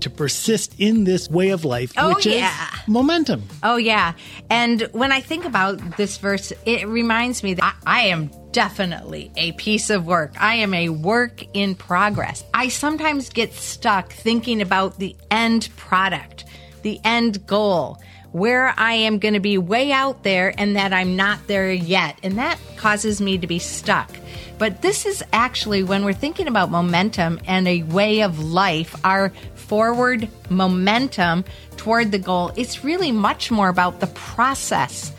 to 0.01 0.09
persist 0.09 0.75
in 0.77 1.03
this 1.05 1.29
way 1.29 1.49
of 1.49 1.65
life, 1.65 1.91
Oh, 1.97 2.13
which 2.13 2.25
yeah. 2.25 2.49
is 2.49 2.87
momentum. 2.87 3.43
Oh, 3.63 3.77
yeah. 3.77 4.13
And 4.49 4.81
when 4.91 5.11
I 5.11 5.21
think 5.21 5.45
about 5.45 5.97
this 5.97 6.17
verse, 6.17 6.53
it 6.65 6.87
reminds 6.87 7.43
me 7.43 7.55
that 7.55 7.75
I, 7.85 7.99
I 7.99 8.01
am 8.07 8.29
definitely 8.51 9.31
a 9.35 9.53
piece 9.53 9.89
of 9.89 10.05
work. 10.05 10.33
I 10.39 10.55
am 10.55 10.73
a 10.73 10.89
work 10.89 11.43
in 11.53 11.75
progress. 11.75 12.43
I 12.53 12.69
sometimes 12.69 13.29
get 13.29 13.53
stuck 13.53 14.13
thinking 14.13 14.61
about 14.61 14.99
the 14.99 15.15
end 15.31 15.69
product, 15.77 16.45
the 16.83 16.99
end 17.03 17.45
goal, 17.47 17.99
where 18.31 18.73
I 18.77 18.93
am 18.93 19.19
going 19.19 19.33
to 19.33 19.39
be 19.39 19.57
way 19.57 19.91
out 19.91 20.23
there 20.23 20.53
and 20.57 20.75
that 20.75 20.93
I'm 20.93 21.15
not 21.15 21.47
there 21.47 21.71
yet. 21.71 22.17
And 22.23 22.37
that 22.37 22.59
causes 22.75 23.21
me 23.21 23.37
to 23.37 23.47
be 23.47 23.59
stuck. 23.59 24.11
But 24.57 24.81
this 24.81 25.05
is 25.05 25.23
actually 25.33 25.83
when 25.83 26.03
we're 26.03 26.13
thinking 26.13 26.47
about 26.47 26.71
momentum 26.71 27.39
and 27.47 27.67
a 27.67 27.83
way 27.83 28.23
of 28.23 28.39
life, 28.39 28.95
our 29.03 29.29
forward 29.55 30.29
momentum 30.49 31.45
toward 31.77 32.11
the 32.11 32.19
goal, 32.19 32.51
it's 32.55 32.83
really 32.83 33.11
much 33.11 33.51
more 33.51 33.69
about 33.69 33.99
the 33.99 34.07
process 34.07 35.11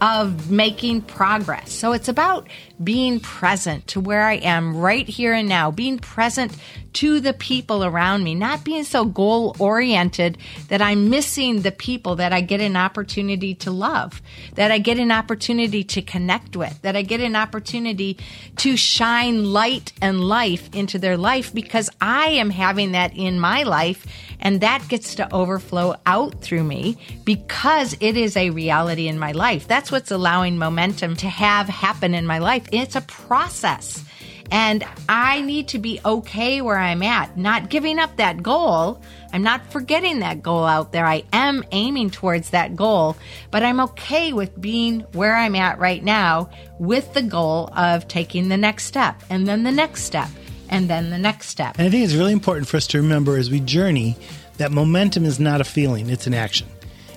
of 0.00 0.50
making 0.50 1.00
progress. 1.00 1.72
So 1.72 1.92
it's 1.92 2.08
about 2.08 2.48
being 2.82 3.20
present 3.20 3.86
to 3.88 4.00
where 4.00 4.22
I 4.22 4.34
am 4.34 4.76
right 4.76 5.08
here 5.08 5.32
and 5.32 5.48
now, 5.48 5.70
being 5.70 5.98
present 5.98 6.56
to 6.94 7.20
the 7.20 7.32
people 7.32 7.84
around 7.84 8.22
me, 8.22 8.34
not 8.34 8.64
being 8.64 8.84
so 8.84 9.04
goal 9.04 9.56
oriented 9.58 10.36
that 10.68 10.82
I'm 10.82 11.08
missing 11.08 11.62
the 11.62 11.72
people 11.72 12.16
that 12.16 12.32
I 12.32 12.42
get 12.42 12.60
an 12.60 12.76
opportunity 12.76 13.54
to 13.56 13.70
love, 13.70 14.20
that 14.54 14.70
I 14.70 14.78
get 14.78 14.98
an 14.98 15.10
opportunity 15.10 15.84
to 15.84 16.02
connect 16.02 16.54
with, 16.54 16.80
that 16.82 16.96
I 16.96 17.02
get 17.02 17.20
an 17.20 17.34
opportunity 17.34 18.18
to 18.56 18.76
shine 18.76 19.52
light 19.52 19.92
and 20.02 20.20
life 20.20 20.68
into 20.74 20.98
their 20.98 21.16
life 21.16 21.54
because 21.54 21.88
I 22.00 22.26
am 22.30 22.50
having 22.50 22.92
that 22.92 23.16
in 23.16 23.40
my 23.40 23.62
life 23.62 24.06
and 24.42 24.60
that 24.60 24.86
gets 24.88 25.14
to 25.14 25.32
overflow 25.32 25.94
out 26.04 26.42
through 26.42 26.64
me 26.64 26.98
because 27.24 27.96
it 28.00 28.16
is 28.16 28.36
a 28.36 28.50
reality 28.50 29.06
in 29.06 29.18
my 29.18 29.32
life. 29.32 29.68
That's 29.68 29.90
what's 29.90 30.10
allowing 30.10 30.58
momentum 30.58 31.16
to 31.16 31.28
have 31.28 31.68
happen 31.68 32.12
in 32.12 32.26
my 32.26 32.38
life. 32.38 32.61
It's 32.70 32.96
a 32.96 33.00
process. 33.02 34.04
And 34.50 34.84
I 35.08 35.40
need 35.40 35.68
to 35.68 35.78
be 35.78 35.98
okay 36.04 36.60
where 36.60 36.76
I'm 36.76 37.02
at, 37.02 37.38
not 37.38 37.70
giving 37.70 37.98
up 37.98 38.16
that 38.16 38.42
goal. 38.42 39.00
I'm 39.32 39.42
not 39.42 39.72
forgetting 39.72 40.18
that 40.18 40.42
goal 40.42 40.66
out 40.66 40.92
there. 40.92 41.06
I 41.06 41.24
am 41.32 41.64
aiming 41.72 42.10
towards 42.10 42.50
that 42.50 42.76
goal, 42.76 43.16
but 43.50 43.62
I'm 43.62 43.80
okay 43.80 44.34
with 44.34 44.60
being 44.60 45.00
where 45.12 45.34
I'm 45.34 45.54
at 45.54 45.78
right 45.78 46.04
now 46.04 46.50
with 46.78 47.14
the 47.14 47.22
goal 47.22 47.70
of 47.74 48.08
taking 48.08 48.50
the 48.50 48.58
next 48.58 48.84
step 48.84 49.22
and 49.30 49.48
then 49.48 49.62
the 49.62 49.72
next 49.72 50.04
step 50.04 50.28
and 50.68 50.88
then 50.88 51.08
the 51.08 51.18
next 51.18 51.48
step. 51.48 51.78
And 51.78 51.86
I 51.86 51.90
think 51.90 52.04
it's 52.04 52.14
really 52.14 52.32
important 52.32 52.68
for 52.68 52.76
us 52.76 52.86
to 52.88 52.98
remember 52.98 53.38
as 53.38 53.50
we 53.50 53.58
journey 53.58 54.18
that 54.58 54.70
momentum 54.70 55.24
is 55.24 55.40
not 55.40 55.62
a 55.62 55.64
feeling, 55.64 56.10
it's 56.10 56.26
an 56.26 56.34
action. 56.34 56.68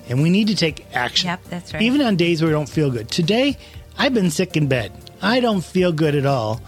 And 0.08 0.22
we 0.22 0.30
need 0.30 0.48
to 0.48 0.54
take 0.54 0.86
action. 0.94 1.28
Yep, 1.28 1.44
that's 1.50 1.74
right. 1.74 1.82
Even 1.82 2.00
on 2.00 2.16
days 2.16 2.40
where 2.40 2.48
we 2.48 2.52
don't 2.52 2.68
feel 2.68 2.90
good. 2.90 3.10
Today, 3.10 3.58
I've 3.98 4.14
been 4.14 4.30
sick 4.30 4.56
in 4.56 4.68
bed. 4.68 4.92
I 5.22 5.40
don't 5.40 5.64
feel 5.64 5.92
good 5.92 6.14
at 6.14 6.26
all. 6.26 6.60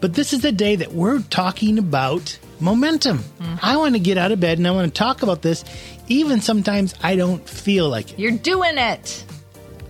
But 0.00 0.14
this 0.14 0.32
is 0.32 0.40
the 0.40 0.52
day 0.52 0.76
that 0.76 0.92
we're 0.92 1.20
talking 1.20 1.78
about 1.78 2.38
momentum. 2.58 3.18
Mm-hmm. 3.18 3.56
I 3.62 3.76
want 3.76 3.94
to 3.94 3.98
get 4.00 4.16
out 4.16 4.32
of 4.32 4.40
bed 4.40 4.58
and 4.58 4.66
I 4.66 4.70
want 4.70 4.92
to 4.92 4.98
talk 4.98 5.22
about 5.22 5.42
this, 5.42 5.64
even 6.08 6.40
sometimes 6.40 6.94
I 7.02 7.16
don't 7.16 7.46
feel 7.48 7.88
like 7.88 8.12
it. 8.12 8.18
You're 8.18 8.32
doing 8.32 8.78
it. 8.78 9.24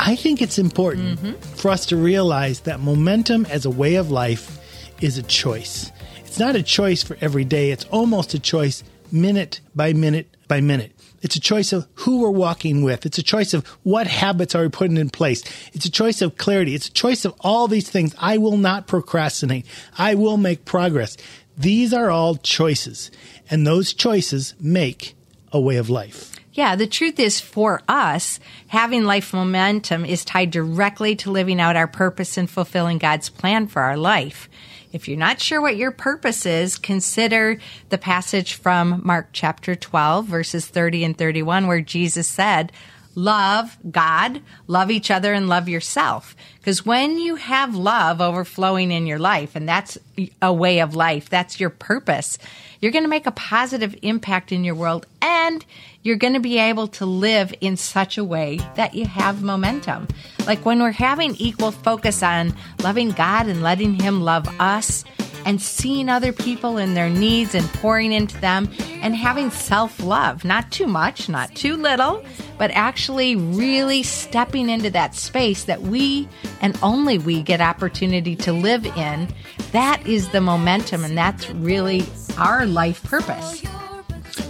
I 0.00 0.16
think 0.16 0.40
it's 0.42 0.59
important 0.59 1.20
Mm-hmm. 1.20 1.33
for 1.57 1.70
us 1.70 1.87
to 1.87 1.96
realize 1.96 2.61
that 2.61 2.81
momentum 2.81 3.46
as 3.46 3.66
a 3.66 3.70
way 3.70 3.94
of 3.96 4.11
life 4.11 4.59
is 5.00 5.16
a 5.18 5.22
choice. 5.22 5.92
It's 6.24 6.38
not 6.38 6.57
a 6.57 6.62
choice 6.62 7.03
for 7.03 7.16
every 7.20 7.44
day, 7.44 7.70
it's 7.70 7.85
almost 7.87 8.35
a 8.35 8.38
choice 8.38 8.83
minute 9.12 9.61
by 9.74 9.92
minute 9.92 10.26
by 10.48 10.61
minute. 10.61 10.92
It's 11.22 11.37
a 11.37 11.40
choice 11.40 11.72
of 11.72 11.87
who 11.94 12.20
we're 12.20 12.30
walking 12.30 12.83
with. 12.83 13.04
It's 13.04 13.18
a 13.18 13.22
choice 13.22 13.52
of 13.52 13.66
what 13.83 14.06
habits 14.06 14.54
are 14.54 14.62
we 14.62 14.68
putting 14.68 14.96
in 14.96 15.11
place. 15.11 15.42
It's 15.72 15.85
a 15.85 15.90
choice 15.90 16.22
of 16.22 16.38
clarity. 16.38 16.74
It's 16.74 16.88
a 16.88 16.92
choice 16.92 17.24
of 17.24 17.35
all 17.40 17.68
these 17.68 17.90
things. 17.90 18.14
I 18.18 18.38
will 18.38 18.56
not 18.56 18.87
procrastinate. 18.87 19.66
I 19.98 20.14
will 20.14 20.38
make 20.38 20.64
progress. 20.64 21.16
These 21.59 21.92
are 21.92 22.11
all 22.11 22.37
choices, 22.37 23.11
and 23.50 23.66
those 23.66 23.92
choices 23.92 24.54
make 24.59 25.14
a 25.52 25.61
way 25.61 25.76
of 25.76 25.90
life. 25.90 26.39
Yeah, 26.53 26.75
the 26.75 26.89
truth 26.89 27.21
is 27.21 27.41
for 27.41 27.81
us, 27.87 28.41
having 28.67 29.05
life 29.05 29.33
momentum 29.33 30.05
is 30.05 30.25
tied 30.25 30.51
directly 30.51 31.15
to 31.17 31.31
living 31.31 31.61
out 31.61 31.77
our 31.77 31.87
purpose 31.87 32.37
and 32.37 32.51
fulfilling 32.51 32.99
God's 32.99 33.29
plan 33.29 33.69
for 33.69 33.83
our 33.83 33.97
life. 33.97 34.49
If 34.93 35.07
you're 35.07 35.17
not 35.17 35.41
sure 35.41 35.61
what 35.61 35.77
your 35.77 35.93
purpose 35.93 36.45
is, 36.45 36.77
consider 36.77 37.59
the 37.91 37.99
passage 37.99 38.55
from 38.55 39.01
Mark 39.05 39.29
chapter 39.33 39.77
12, 39.77 40.27
verses 40.27 40.67
30 40.67 41.05
and 41.05 41.17
31, 41.17 41.69
where 41.69 41.81
Jesus 41.81 42.27
said, 42.27 42.73
Love 43.15 43.77
God, 43.89 44.41
love 44.67 44.91
each 44.91 45.11
other, 45.11 45.33
and 45.33 45.49
love 45.49 45.69
yourself. 45.69 46.37
Because 46.59 46.87
when 46.87 47.19
you 47.19 47.37
have 47.37 47.75
love 47.75 48.21
overflowing 48.21 48.91
in 48.91 49.07
your 49.07 49.19
life, 49.19 49.57
and 49.57 49.69
that's 49.69 49.99
a 50.41 50.53
way 50.53 50.81
of 50.81 50.95
life, 50.95 51.29
that's 51.29 51.61
your 51.61 51.71
purpose, 51.71 52.39
you're 52.81 52.93
going 52.93 53.05
to 53.05 53.11
make 53.11 53.27
a 53.27 53.33
positive 53.33 53.95
impact 54.03 54.53
in 54.53 54.64
your 54.64 54.75
world 54.75 55.07
and 55.21 55.64
you're 56.03 56.16
going 56.16 56.33
to 56.33 56.40
be 56.40 56.59
able 56.59 56.88
to 56.88 57.07
live 57.07 57.53
in 57.61 57.77
such 57.77 58.16
a 58.16 58.25
way 58.25 58.59
that 58.77 58.95
you 58.95 59.05
have 59.05 59.43
momentum. 59.43 60.09
Like 60.47 60.64
when 60.64 60.81
we're 60.81 60.93
having 60.93 61.35
equal 61.37 61.73
focus 61.73 62.23
on 62.23 62.55
loving 62.83 63.11
God 63.11 63.47
and 63.47 63.62
letting 63.62 63.95
Him 63.95 64.23
love 64.23 64.49
us 64.61 65.05
and 65.45 65.61
seeing 65.61 66.09
other 66.09 66.33
people 66.33 66.77
and 66.77 66.97
their 66.97 67.09
needs 67.09 67.55
and 67.55 67.66
pouring 67.75 68.12
into 68.12 68.38
them 68.40 68.69
and 69.03 69.14
having 69.14 69.51
self 69.51 70.03
love, 70.03 70.45
not 70.45 70.71
too 70.71 70.87
much, 70.87 71.29
not 71.29 71.55
too 71.55 71.77
little, 71.77 72.25
but 72.59 72.71
actually 72.73 73.37
really 73.37 74.03
stepping 74.03 74.69
into 74.69 74.90
that 74.90 75.14
space 75.14 75.64
that 75.64 75.83
we 75.83 76.29
and 76.61 76.79
only 76.83 77.19
we 77.19 77.43
get 77.43 77.61
opportunity 77.61 78.37
to 78.37 78.53
live 78.53 78.85
in. 78.85 79.29
That 79.73 80.07
is 80.07 80.29
the 80.31 80.40
momentum 80.40 81.05
and 81.05 81.16
that's 81.16 81.49
really 81.51 82.01
our 82.40 82.66
life 82.66 83.03
purpose. 83.05 83.62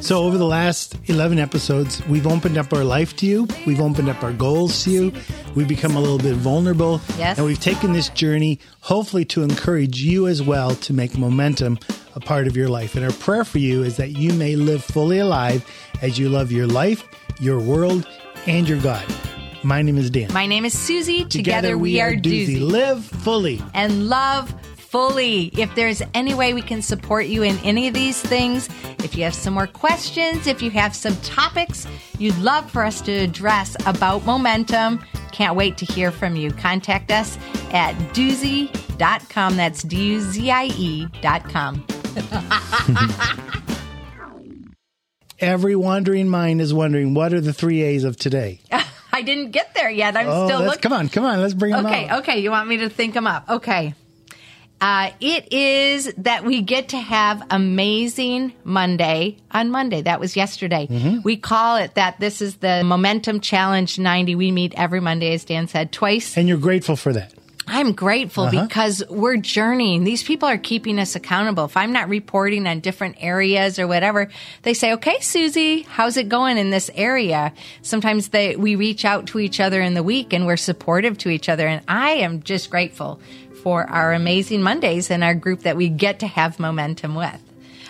So, 0.01 0.23
over 0.25 0.39
the 0.39 0.47
last 0.47 0.97
11 1.07 1.39
episodes, 1.39 2.07
we've 2.07 2.27
opened 2.27 2.57
up 2.57 2.73
our 2.73 2.85
life 2.85 3.17
to 3.17 3.27
you. 3.27 3.49
We've 3.67 3.81
opened 3.81 4.09
up 4.09 4.23
our 4.23 4.33
goals 4.33 4.85
to 4.85 4.91
you. 4.91 5.13
We've 5.55 5.69
become 5.69 5.97
a 5.97 6.01
little 6.01 6.19
bit 6.19 6.37
vulnerable. 6.37 7.01
Yes. 7.19 7.39
And 7.39 7.47
we've 7.47 7.61
taken 7.61 7.93
this 7.93 8.09
journey, 8.11 8.61
hopefully, 8.81 9.25
to 9.27 9.43
encourage 9.43 10.01
you 10.01 10.27
as 10.29 10.43
well 10.43 10.75
to 10.77 10.93
make 10.93 11.19
momentum 11.19 11.79
a 12.15 12.21
part 12.21 12.47
of 12.47 12.57
your 12.57 12.69
life. 12.69 12.95
And 12.95 13.05
our 13.05 13.13
prayer 13.13 13.45
for 13.45 13.59
you 13.59 13.83
is 13.83 13.97
that 13.97 14.11
you 14.11 14.33
may 14.35 14.57
live 14.57 14.85
fully 14.85 15.19
alive 15.19 15.69
as 16.03 16.19
you 16.19 16.29
love 16.29 16.53
your 16.53 16.67
life, 16.67 17.05
your 17.41 17.59
world, 17.59 18.07
and 18.47 18.69
your 18.69 18.81
God. 18.81 19.05
My 19.63 19.83
name 19.83 19.99
is 19.99 20.11
Dan. 20.11 20.33
My 20.33 20.47
name 20.47 20.65
is 20.65 20.75
Suzie. 20.75 21.29
Together, 21.29 21.77
we, 21.77 22.01
are 22.01 22.13
Duzie. 22.15 22.61
Live 22.61 23.05
fully. 23.05 23.63
and 23.75 24.09
love 24.09 24.55
fully. 24.91 25.47
If 25.59 25.75
there's 25.75 26.03
any 26.15 26.35
way 26.35 26.53
we 26.53 26.63
can 26.63 26.83
support 26.83 27.27
you 27.27 27.43
in 27.45 27.57
any 27.59 27.87
of 27.89 27.95
these 27.95 28.21
things, 28.21 28.69
if 29.05 29.15
you 29.17 29.23
have 29.25 29.35
some 29.35 29.55
more 29.55 29.67
questions, 29.69 30.47
if 30.47 30.61
you 30.63 30.71
have 30.73 30.95
some 30.97 31.15
topics 31.19 31.87
you'd 32.19 32.37
love 32.39 32.71
for 32.71 32.83
us 32.85 33.01
to 33.03 33.13
address 33.13 33.77
about 33.87 34.25
momentum, 34.27 35.01
can't 35.33 35.55
wait 35.57 35.77
to 35.79 35.85
hear 35.85 36.11
from 36.11 36.35
you. 36.37 36.51
Contact 36.51 37.11
us 37.13 37.39
at 37.73 37.95
duzie.com. 38.15 39.57
That's 39.57 39.83
D 39.85 39.97
U 40.15 40.21
Z 40.21 40.51
I 40.51 40.65
E.com. 40.67 41.87
Every 45.39 45.75
wandering 45.75 46.29
mind 46.29 46.61
is 46.61 46.75
wondering 46.75 47.15
what 47.15 47.33
are 47.33 47.41
the 47.41 47.53
three 47.55 47.81
A's 47.83 48.05
of 48.05 48.17
today? 48.17 48.61
I 49.13 49.23
didn't 49.23 49.53
get 49.53 49.75
there 49.75 49.91
yet. 49.91 50.17
I'm 50.17 50.27
Oh, 50.29 50.47
still 50.47 50.63
looking. 50.63 50.81
come 50.83 50.93
on, 50.93 51.09
come 51.09 51.25
on, 51.25 51.41
let's 51.41 51.55
bring 51.55 51.73
them 51.73 51.87
up. 51.87 51.93
Okay, 51.93 52.15
okay. 52.19 52.39
You 52.41 52.51
want 52.51 52.69
me 52.69 52.79
to 52.79 52.89
think 52.91 53.15
them 53.15 53.27
up? 53.27 53.49
Okay. 53.49 53.95
Uh, 54.81 55.11
it 55.21 55.53
is 55.53 56.13
that 56.17 56.45
we 56.45 56.63
get 56.63 56.89
to 56.91 56.97
have 56.99 57.43
amazing 57.51 58.53
Monday 58.65 59.37
on 59.51 59.71
Monday. 59.71 60.01
That 60.03 60.21
was 60.21 60.37
yesterday. 60.37 60.87
Mm-hmm. 60.87 61.19
We 61.23 61.37
call 61.37 61.77
it 61.77 61.97
that. 61.97 62.19
This 62.19 62.41
is 62.41 62.57
the 62.57 62.83
Momentum 62.83 63.41
Challenge 63.41 63.99
90. 63.99 64.35
We 64.37 64.51
meet 64.53 64.73
every 64.77 65.01
Monday, 65.01 65.35
as 65.35 65.45
Dan 65.45 65.69
said, 65.69 65.93
twice. 65.93 66.37
And 66.37 66.49
you're 66.49 66.57
grateful 66.59 66.97
for 66.97 67.13
that. 67.13 67.35
I'm 67.73 67.93
grateful 67.93 68.45
Uh-huh. 68.45 68.67
because 68.67 69.03
we're 69.11 69.37
journeying. 69.37 70.03
These 70.05 70.25
people 70.25 70.49
are 70.49 70.59
keeping 70.59 70.99
us 70.99 71.15
accountable. 71.15 71.67
If 71.67 71.77
I'm 71.77 71.93
not 71.93 72.09
reporting 72.09 72.67
on 72.67 72.81
different 72.81 73.17
areas 73.21 73.79
or 73.79 73.87
whatever, 73.87 74.29
they 74.63 74.75
say, 74.75 74.95
"Okay, 74.95 75.19
Suzie, 75.21 75.85
how's 75.87 76.17
it 76.17 76.29
going 76.29 76.59
in 76.59 76.71
this 76.71 76.91
area?" 76.97 77.53
Sometimes 77.83 78.29
they 78.29 78.57
we 78.57 78.75
reach 78.75 79.05
out 79.05 79.27
to 79.29 79.39
each 79.39 79.61
other 79.61 79.81
in 79.83 79.95
the 79.95 80.03
week 80.03 80.33
and 80.33 80.47
we're 80.47 80.57
supportive 80.57 81.17
to 81.19 81.29
each 81.29 81.49
other, 81.49 81.69
and 81.69 81.83
I 81.87 82.13
am 82.27 82.43
just 82.43 82.71
grateful 82.71 83.21
for 83.61 83.89
our 83.89 84.13
amazing 84.13 84.63
Mondays 84.63 85.11
and 85.11 85.23
our 85.23 85.35
group 85.35 85.61
that 85.61 85.77
we 85.77 85.89
get 85.89 86.21
to 86.21 86.27
have 86.27 86.59
momentum 86.59 87.15
with. 87.15 87.41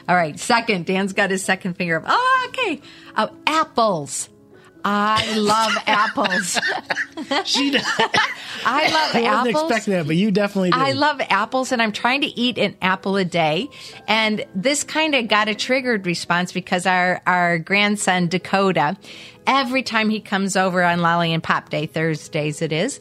All 0.08 0.16
right, 0.16 0.38
second, 0.38 0.86
Dan's 0.86 1.12
got 1.12 1.30
his 1.30 1.44
second 1.44 1.74
finger 1.74 1.98
up. 1.98 2.04
Oh, 2.06 2.48
okay. 2.48 2.80
Oh, 3.16 3.30
apples. 3.46 4.28
I 4.84 5.36
love 5.36 5.72
apples. 5.86 6.58
She 7.44 7.70
does. 7.70 7.84
I 8.64 8.88
love 8.88 9.14
I 9.14 9.22
wasn't 9.22 9.26
apples. 9.26 9.70
expecting 9.70 9.94
that, 9.94 10.06
but 10.06 10.16
you 10.16 10.30
definitely 10.30 10.70
did. 10.70 10.80
I 10.80 10.92
love 10.92 11.20
apples 11.28 11.70
and 11.70 11.80
I'm 11.80 11.92
trying 11.92 12.22
to 12.22 12.26
eat 12.26 12.58
an 12.58 12.76
apple 12.82 13.16
a 13.16 13.24
day. 13.24 13.68
And 14.08 14.44
this 14.54 14.82
kind 14.82 15.14
of 15.14 15.28
got 15.28 15.48
a 15.48 15.54
triggered 15.54 16.06
response 16.06 16.50
because 16.50 16.86
our, 16.86 17.22
our 17.26 17.58
grandson 17.58 18.28
Dakota, 18.28 18.96
every 19.46 19.82
time 19.82 20.10
he 20.10 20.20
comes 20.20 20.56
over 20.56 20.82
on 20.82 21.00
Lolly 21.00 21.32
and 21.32 21.42
Pop 21.42 21.68
Day, 21.68 21.86
Thursdays 21.86 22.62
it 22.62 22.72
is, 22.72 23.00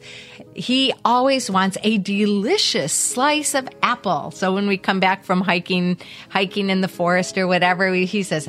he 0.54 0.92
always 1.04 1.50
wants 1.50 1.76
a 1.82 1.98
delicious 1.98 2.92
slice 2.92 3.54
of 3.54 3.68
apple. 3.82 4.30
So 4.30 4.54
when 4.54 4.68
we 4.68 4.76
come 4.76 5.00
back 5.00 5.24
from 5.24 5.40
hiking, 5.40 5.98
hiking 6.28 6.70
in 6.70 6.82
the 6.82 6.88
forest 6.88 7.36
or 7.36 7.46
whatever, 7.46 7.90
we, 7.90 8.04
he 8.06 8.22
says, 8.22 8.48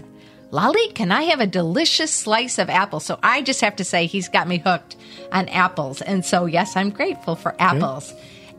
Lolly, 0.52 0.90
can 0.90 1.14
I 1.14 1.24
have 1.24 1.40
a 1.40 1.48
delicious 1.48 2.12
slice 2.12 2.58
of 2.58 2.70
apple? 2.70 3.00
So 3.00 3.18
I 3.24 3.42
just 3.42 3.62
have 3.62 3.78
to 3.78 3.86
say 3.86 4.06
he's 4.06 4.28
got 4.28 4.50
me 4.50 4.58
hooked 4.58 4.98
on 5.32 5.48
apples. 5.48 6.02
And 6.02 6.26
so, 6.26 6.46
yes, 6.46 6.76
I'm 6.76 6.90
grateful 6.90 7.36
for 7.36 7.56
apples. 7.58 8.14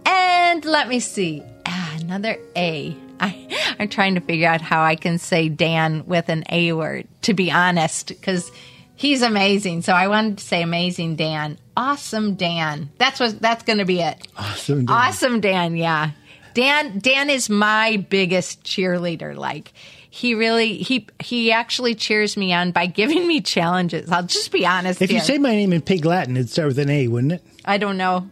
And 0.07 0.65
let 0.65 0.89
me 0.89 1.01
see. 1.01 1.43
Ah, 1.67 1.97
another 2.01 2.39
A. 2.57 2.97
I, 3.21 3.77
I'm 3.79 3.89
trying 3.89 4.15
to 4.15 4.21
figure 4.21 4.49
out 4.49 4.63
how 4.63 4.83
I 4.83 4.97
can 4.97 5.19
say 5.19 5.51
Dan 5.51 6.07
with 6.07 6.31
an 6.31 6.45
A 6.49 6.73
word, 6.73 7.07
to 7.23 7.35
be 7.35 7.53
honest, 7.53 8.09
because 8.09 8.51
he's 8.97 9.21
amazing. 9.21 9.83
So 9.83 9.93
I 9.93 10.09
wanted 10.09 10.39
to 10.39 10.45
say 10.45 10.63
amazing 10.63 11.17
Dan. 11.17 11.59
Awesome 11.77 12.35
Dan. 12.37 12.91
That's 12.97 13.21
what 13.21 13.39
that's 13.39 13.65
going 13.65 13.79
to 13.79 13.85
be 13.85 14.01
it. 14.01 14.27
Awesome. 14.37 14.87
Dan. 14.87 14.97
Awesome, 14.97 15.41
Dan. 15.41 15.77
Yeah. 15.77 16.13
Dan, 16.55 16.99
Dan 16.99 17.31
is 17.31 17.49
my 17.49 18.05
biggest 18.11 18.65
cheerleader. 18.65 19.37
Like, 19.37 19.73
he 20.15 20.35
really, 20.35 20.77
he, 20.77 21.07
he 21.21 21.53
actually 21.53 21.95
cheers 21.95 22.37
me 22.37 22.53
on 22.53 22.71
by 22.71 22.85
giving 23.01 23.27
me 23.27 23.41
challenges. 23.41 24.13
I'll 24.13 24.23
just 24.27 24.53
be 24.53 24.67
honest 24.67 25.01
If 25.01 25.11
you 25.11 25.21
say 25.21 25.39
my 25.39 25.53
name 25.53 25.73
in 25.73 25.81
Pig 25.81 26.05
Latin, 26.05 26.37
it'd 26.37 26.51
start 26.51 26.69
with 26.69 26.79
an 26.79 26.91
A, 26.91 27.09
wouldn't 27.09 27.33
it? 27.33 27.43
I 27.65 27.79
don't 27.79 27.97
know. 27.97 28.29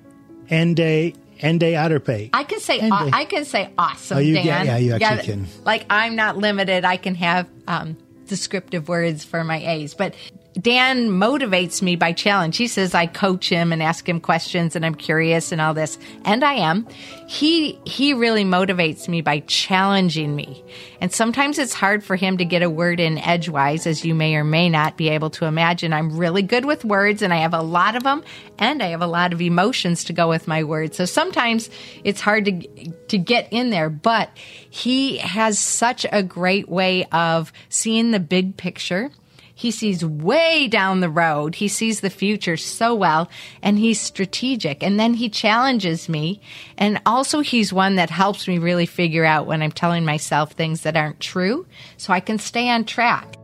Ende, 0.50 1.14
Ende 1.40 1.62
Otterpay. 1.62 2.28
I 2.34 2.44
can 2.44 2.60
say, 2.60 2.80
And, 2.80 2.92
I 2.92 3.24
can 3.24 3.46
say 3.46 3.70
awesome, 3.78 4.18
Oh, 4.18 4.20
you- 4.20 4.34
Dan. 4.34 4.44
yeah, 4.44 4.62
yeah, 4.62 4.76
you 4.76 4.92
actually 4.92 5.24
can. 5.24 5.46
Like, 5.64 5.86
I'm 5.88 6.16
not 6.16 6.36
limited. 6.36 6.84
I 6.84 6.98
can 6.98 7.14
have, 7.14 7.48
um, 7.66 7.96
descriptive 8.26 8.86
words 8.86 9.24
for 9.24 9.42
my 9.42 9.56
A's, 9.56 9.94
but 9.94 10.14
Dan 10.60 11.08
motivates 11.10 11.80
me 11.80 11.96
by 11.96 12.12
challenge. 12.12 12.56
He 12.56 12.66
says 12.66 12.94
I 12.94 13.06
coach 13.06 13.48
him 13.48 13.72
and 13.72 13.82
ask 13.82 14.08
him 14.08 14.20
questions 14.20 14.74
and 14.74 14.84
I'm 14.84 14.94
curious 14.94 15.52
and 15.52 15.60
all 15.60 15.74
this. 15.74 15.98
And 16.24 16.44
I 16.44 16.54
am. 16.54 16.86
He, 17.28 17.78
he 17.84 18.14
really 18.14 18.44
motivates 18.44 19.08
me 19.08 19.20
by 19.20 19.40
challenging 19.40 20.34
me. 20.34 20.64
And 21.00 21.12
sometimes 21.12 21.58
it's 21.58 21.72
hard 21.72 22.02
for 22.02 22.16
him 22.16 22.38
to 22.38 22.44
get 22.44 22.62
a 22.62 22.70
word 22.70 23.00
in 23.00 23.18
edgewise, 23.18 23.86
as 23.86 24.04
you 24.04 24.14
may 24.14 24.34
or 24.34 24.44
may 24.44 24.68
not 24.68 24.96
be 24.96 25.08
able 25.08 25.30
to 25.30 25.46
imagine. 25.46 25.92
I'm 25.92 26.16
really 26.16 26.42
good 26.42 26.64
with 26.64 26.84
words 26.84 27.22
and 27.22 27.32
I 27.32 27.38
have 27.38 27.54
a 27.54 27.62
lot 27.62 27.96
of 27.96 28.02
them 28.02 28.24
and 28.58 28.82
I 28.82 28.88
have 28.88 29.02
a 29.02 29.06
lot 29.06 29.32
of 29.32 29.40
emotions 29.40 30.04
to 30.04 30.12
go 30.12 30.28
with 30.28 30.48
my 30.48 30.64
words. 30.64 30.96
So 30.96 31.04
sometimes 31.04 31.70
it's 32.04 32.20
hard 32.20 32.44
to, 32.46 32.90
to 33.08 33.18
get 33.18 33.48
in 33.52 33.70
there, 33.70 33.88
but 33.88 34.30
he 34.68 35.18
has 35.18 35.58
such 35.58 36.04
a 36.10 36.22
great 36.22 36.68
way 36.68 37.04
of 37.06 37.52
seeing 37.68 38.10
the 38.10 38.20
big 38.20 38.56
picture. 38.56 39.10
He 39.60 39.70
sees 39.70 40.02
way 40.02 40.68
down 40.68 41.00
the 41.00 41.10
road. 41.10 41.56
He 41.56 41.68
sees 41.68 42.00
the 42.00 42.08
future 42.08 42.56
so 42.56 42.94
well 42.94 43.28
and 43.60 43.78
he's 43.78 44.00
strategic. 44.00 44.82
And 44.82 44.98
then 44.98 45.12
he 45.12 45.28
challenges 45.28 46.08
me. 46.08 46.40
And 46.78 46.98
also 47.04 47.40
he's 47.40 47.70
one 47.70 47.96
that 47.96 48.08
helps 48.08 48.48
me 48.48 48.56
really 48.56 48.86
figure 48.86 49.26
out 49.26 49.46
when 49.46 49.60
I'm 49.60 49.70
telling 49.70 50.06
myself 50.06 50.52
things 50.52 50.80
that 50.84 50.96
aren't 50.96 51.20
true 51.20 51.66
so 51.98 52.14
I 52.14 52.20
can 52.20 52.38
stay 52.38 52.70
on 52.70 52.86
track. 52.86 53.39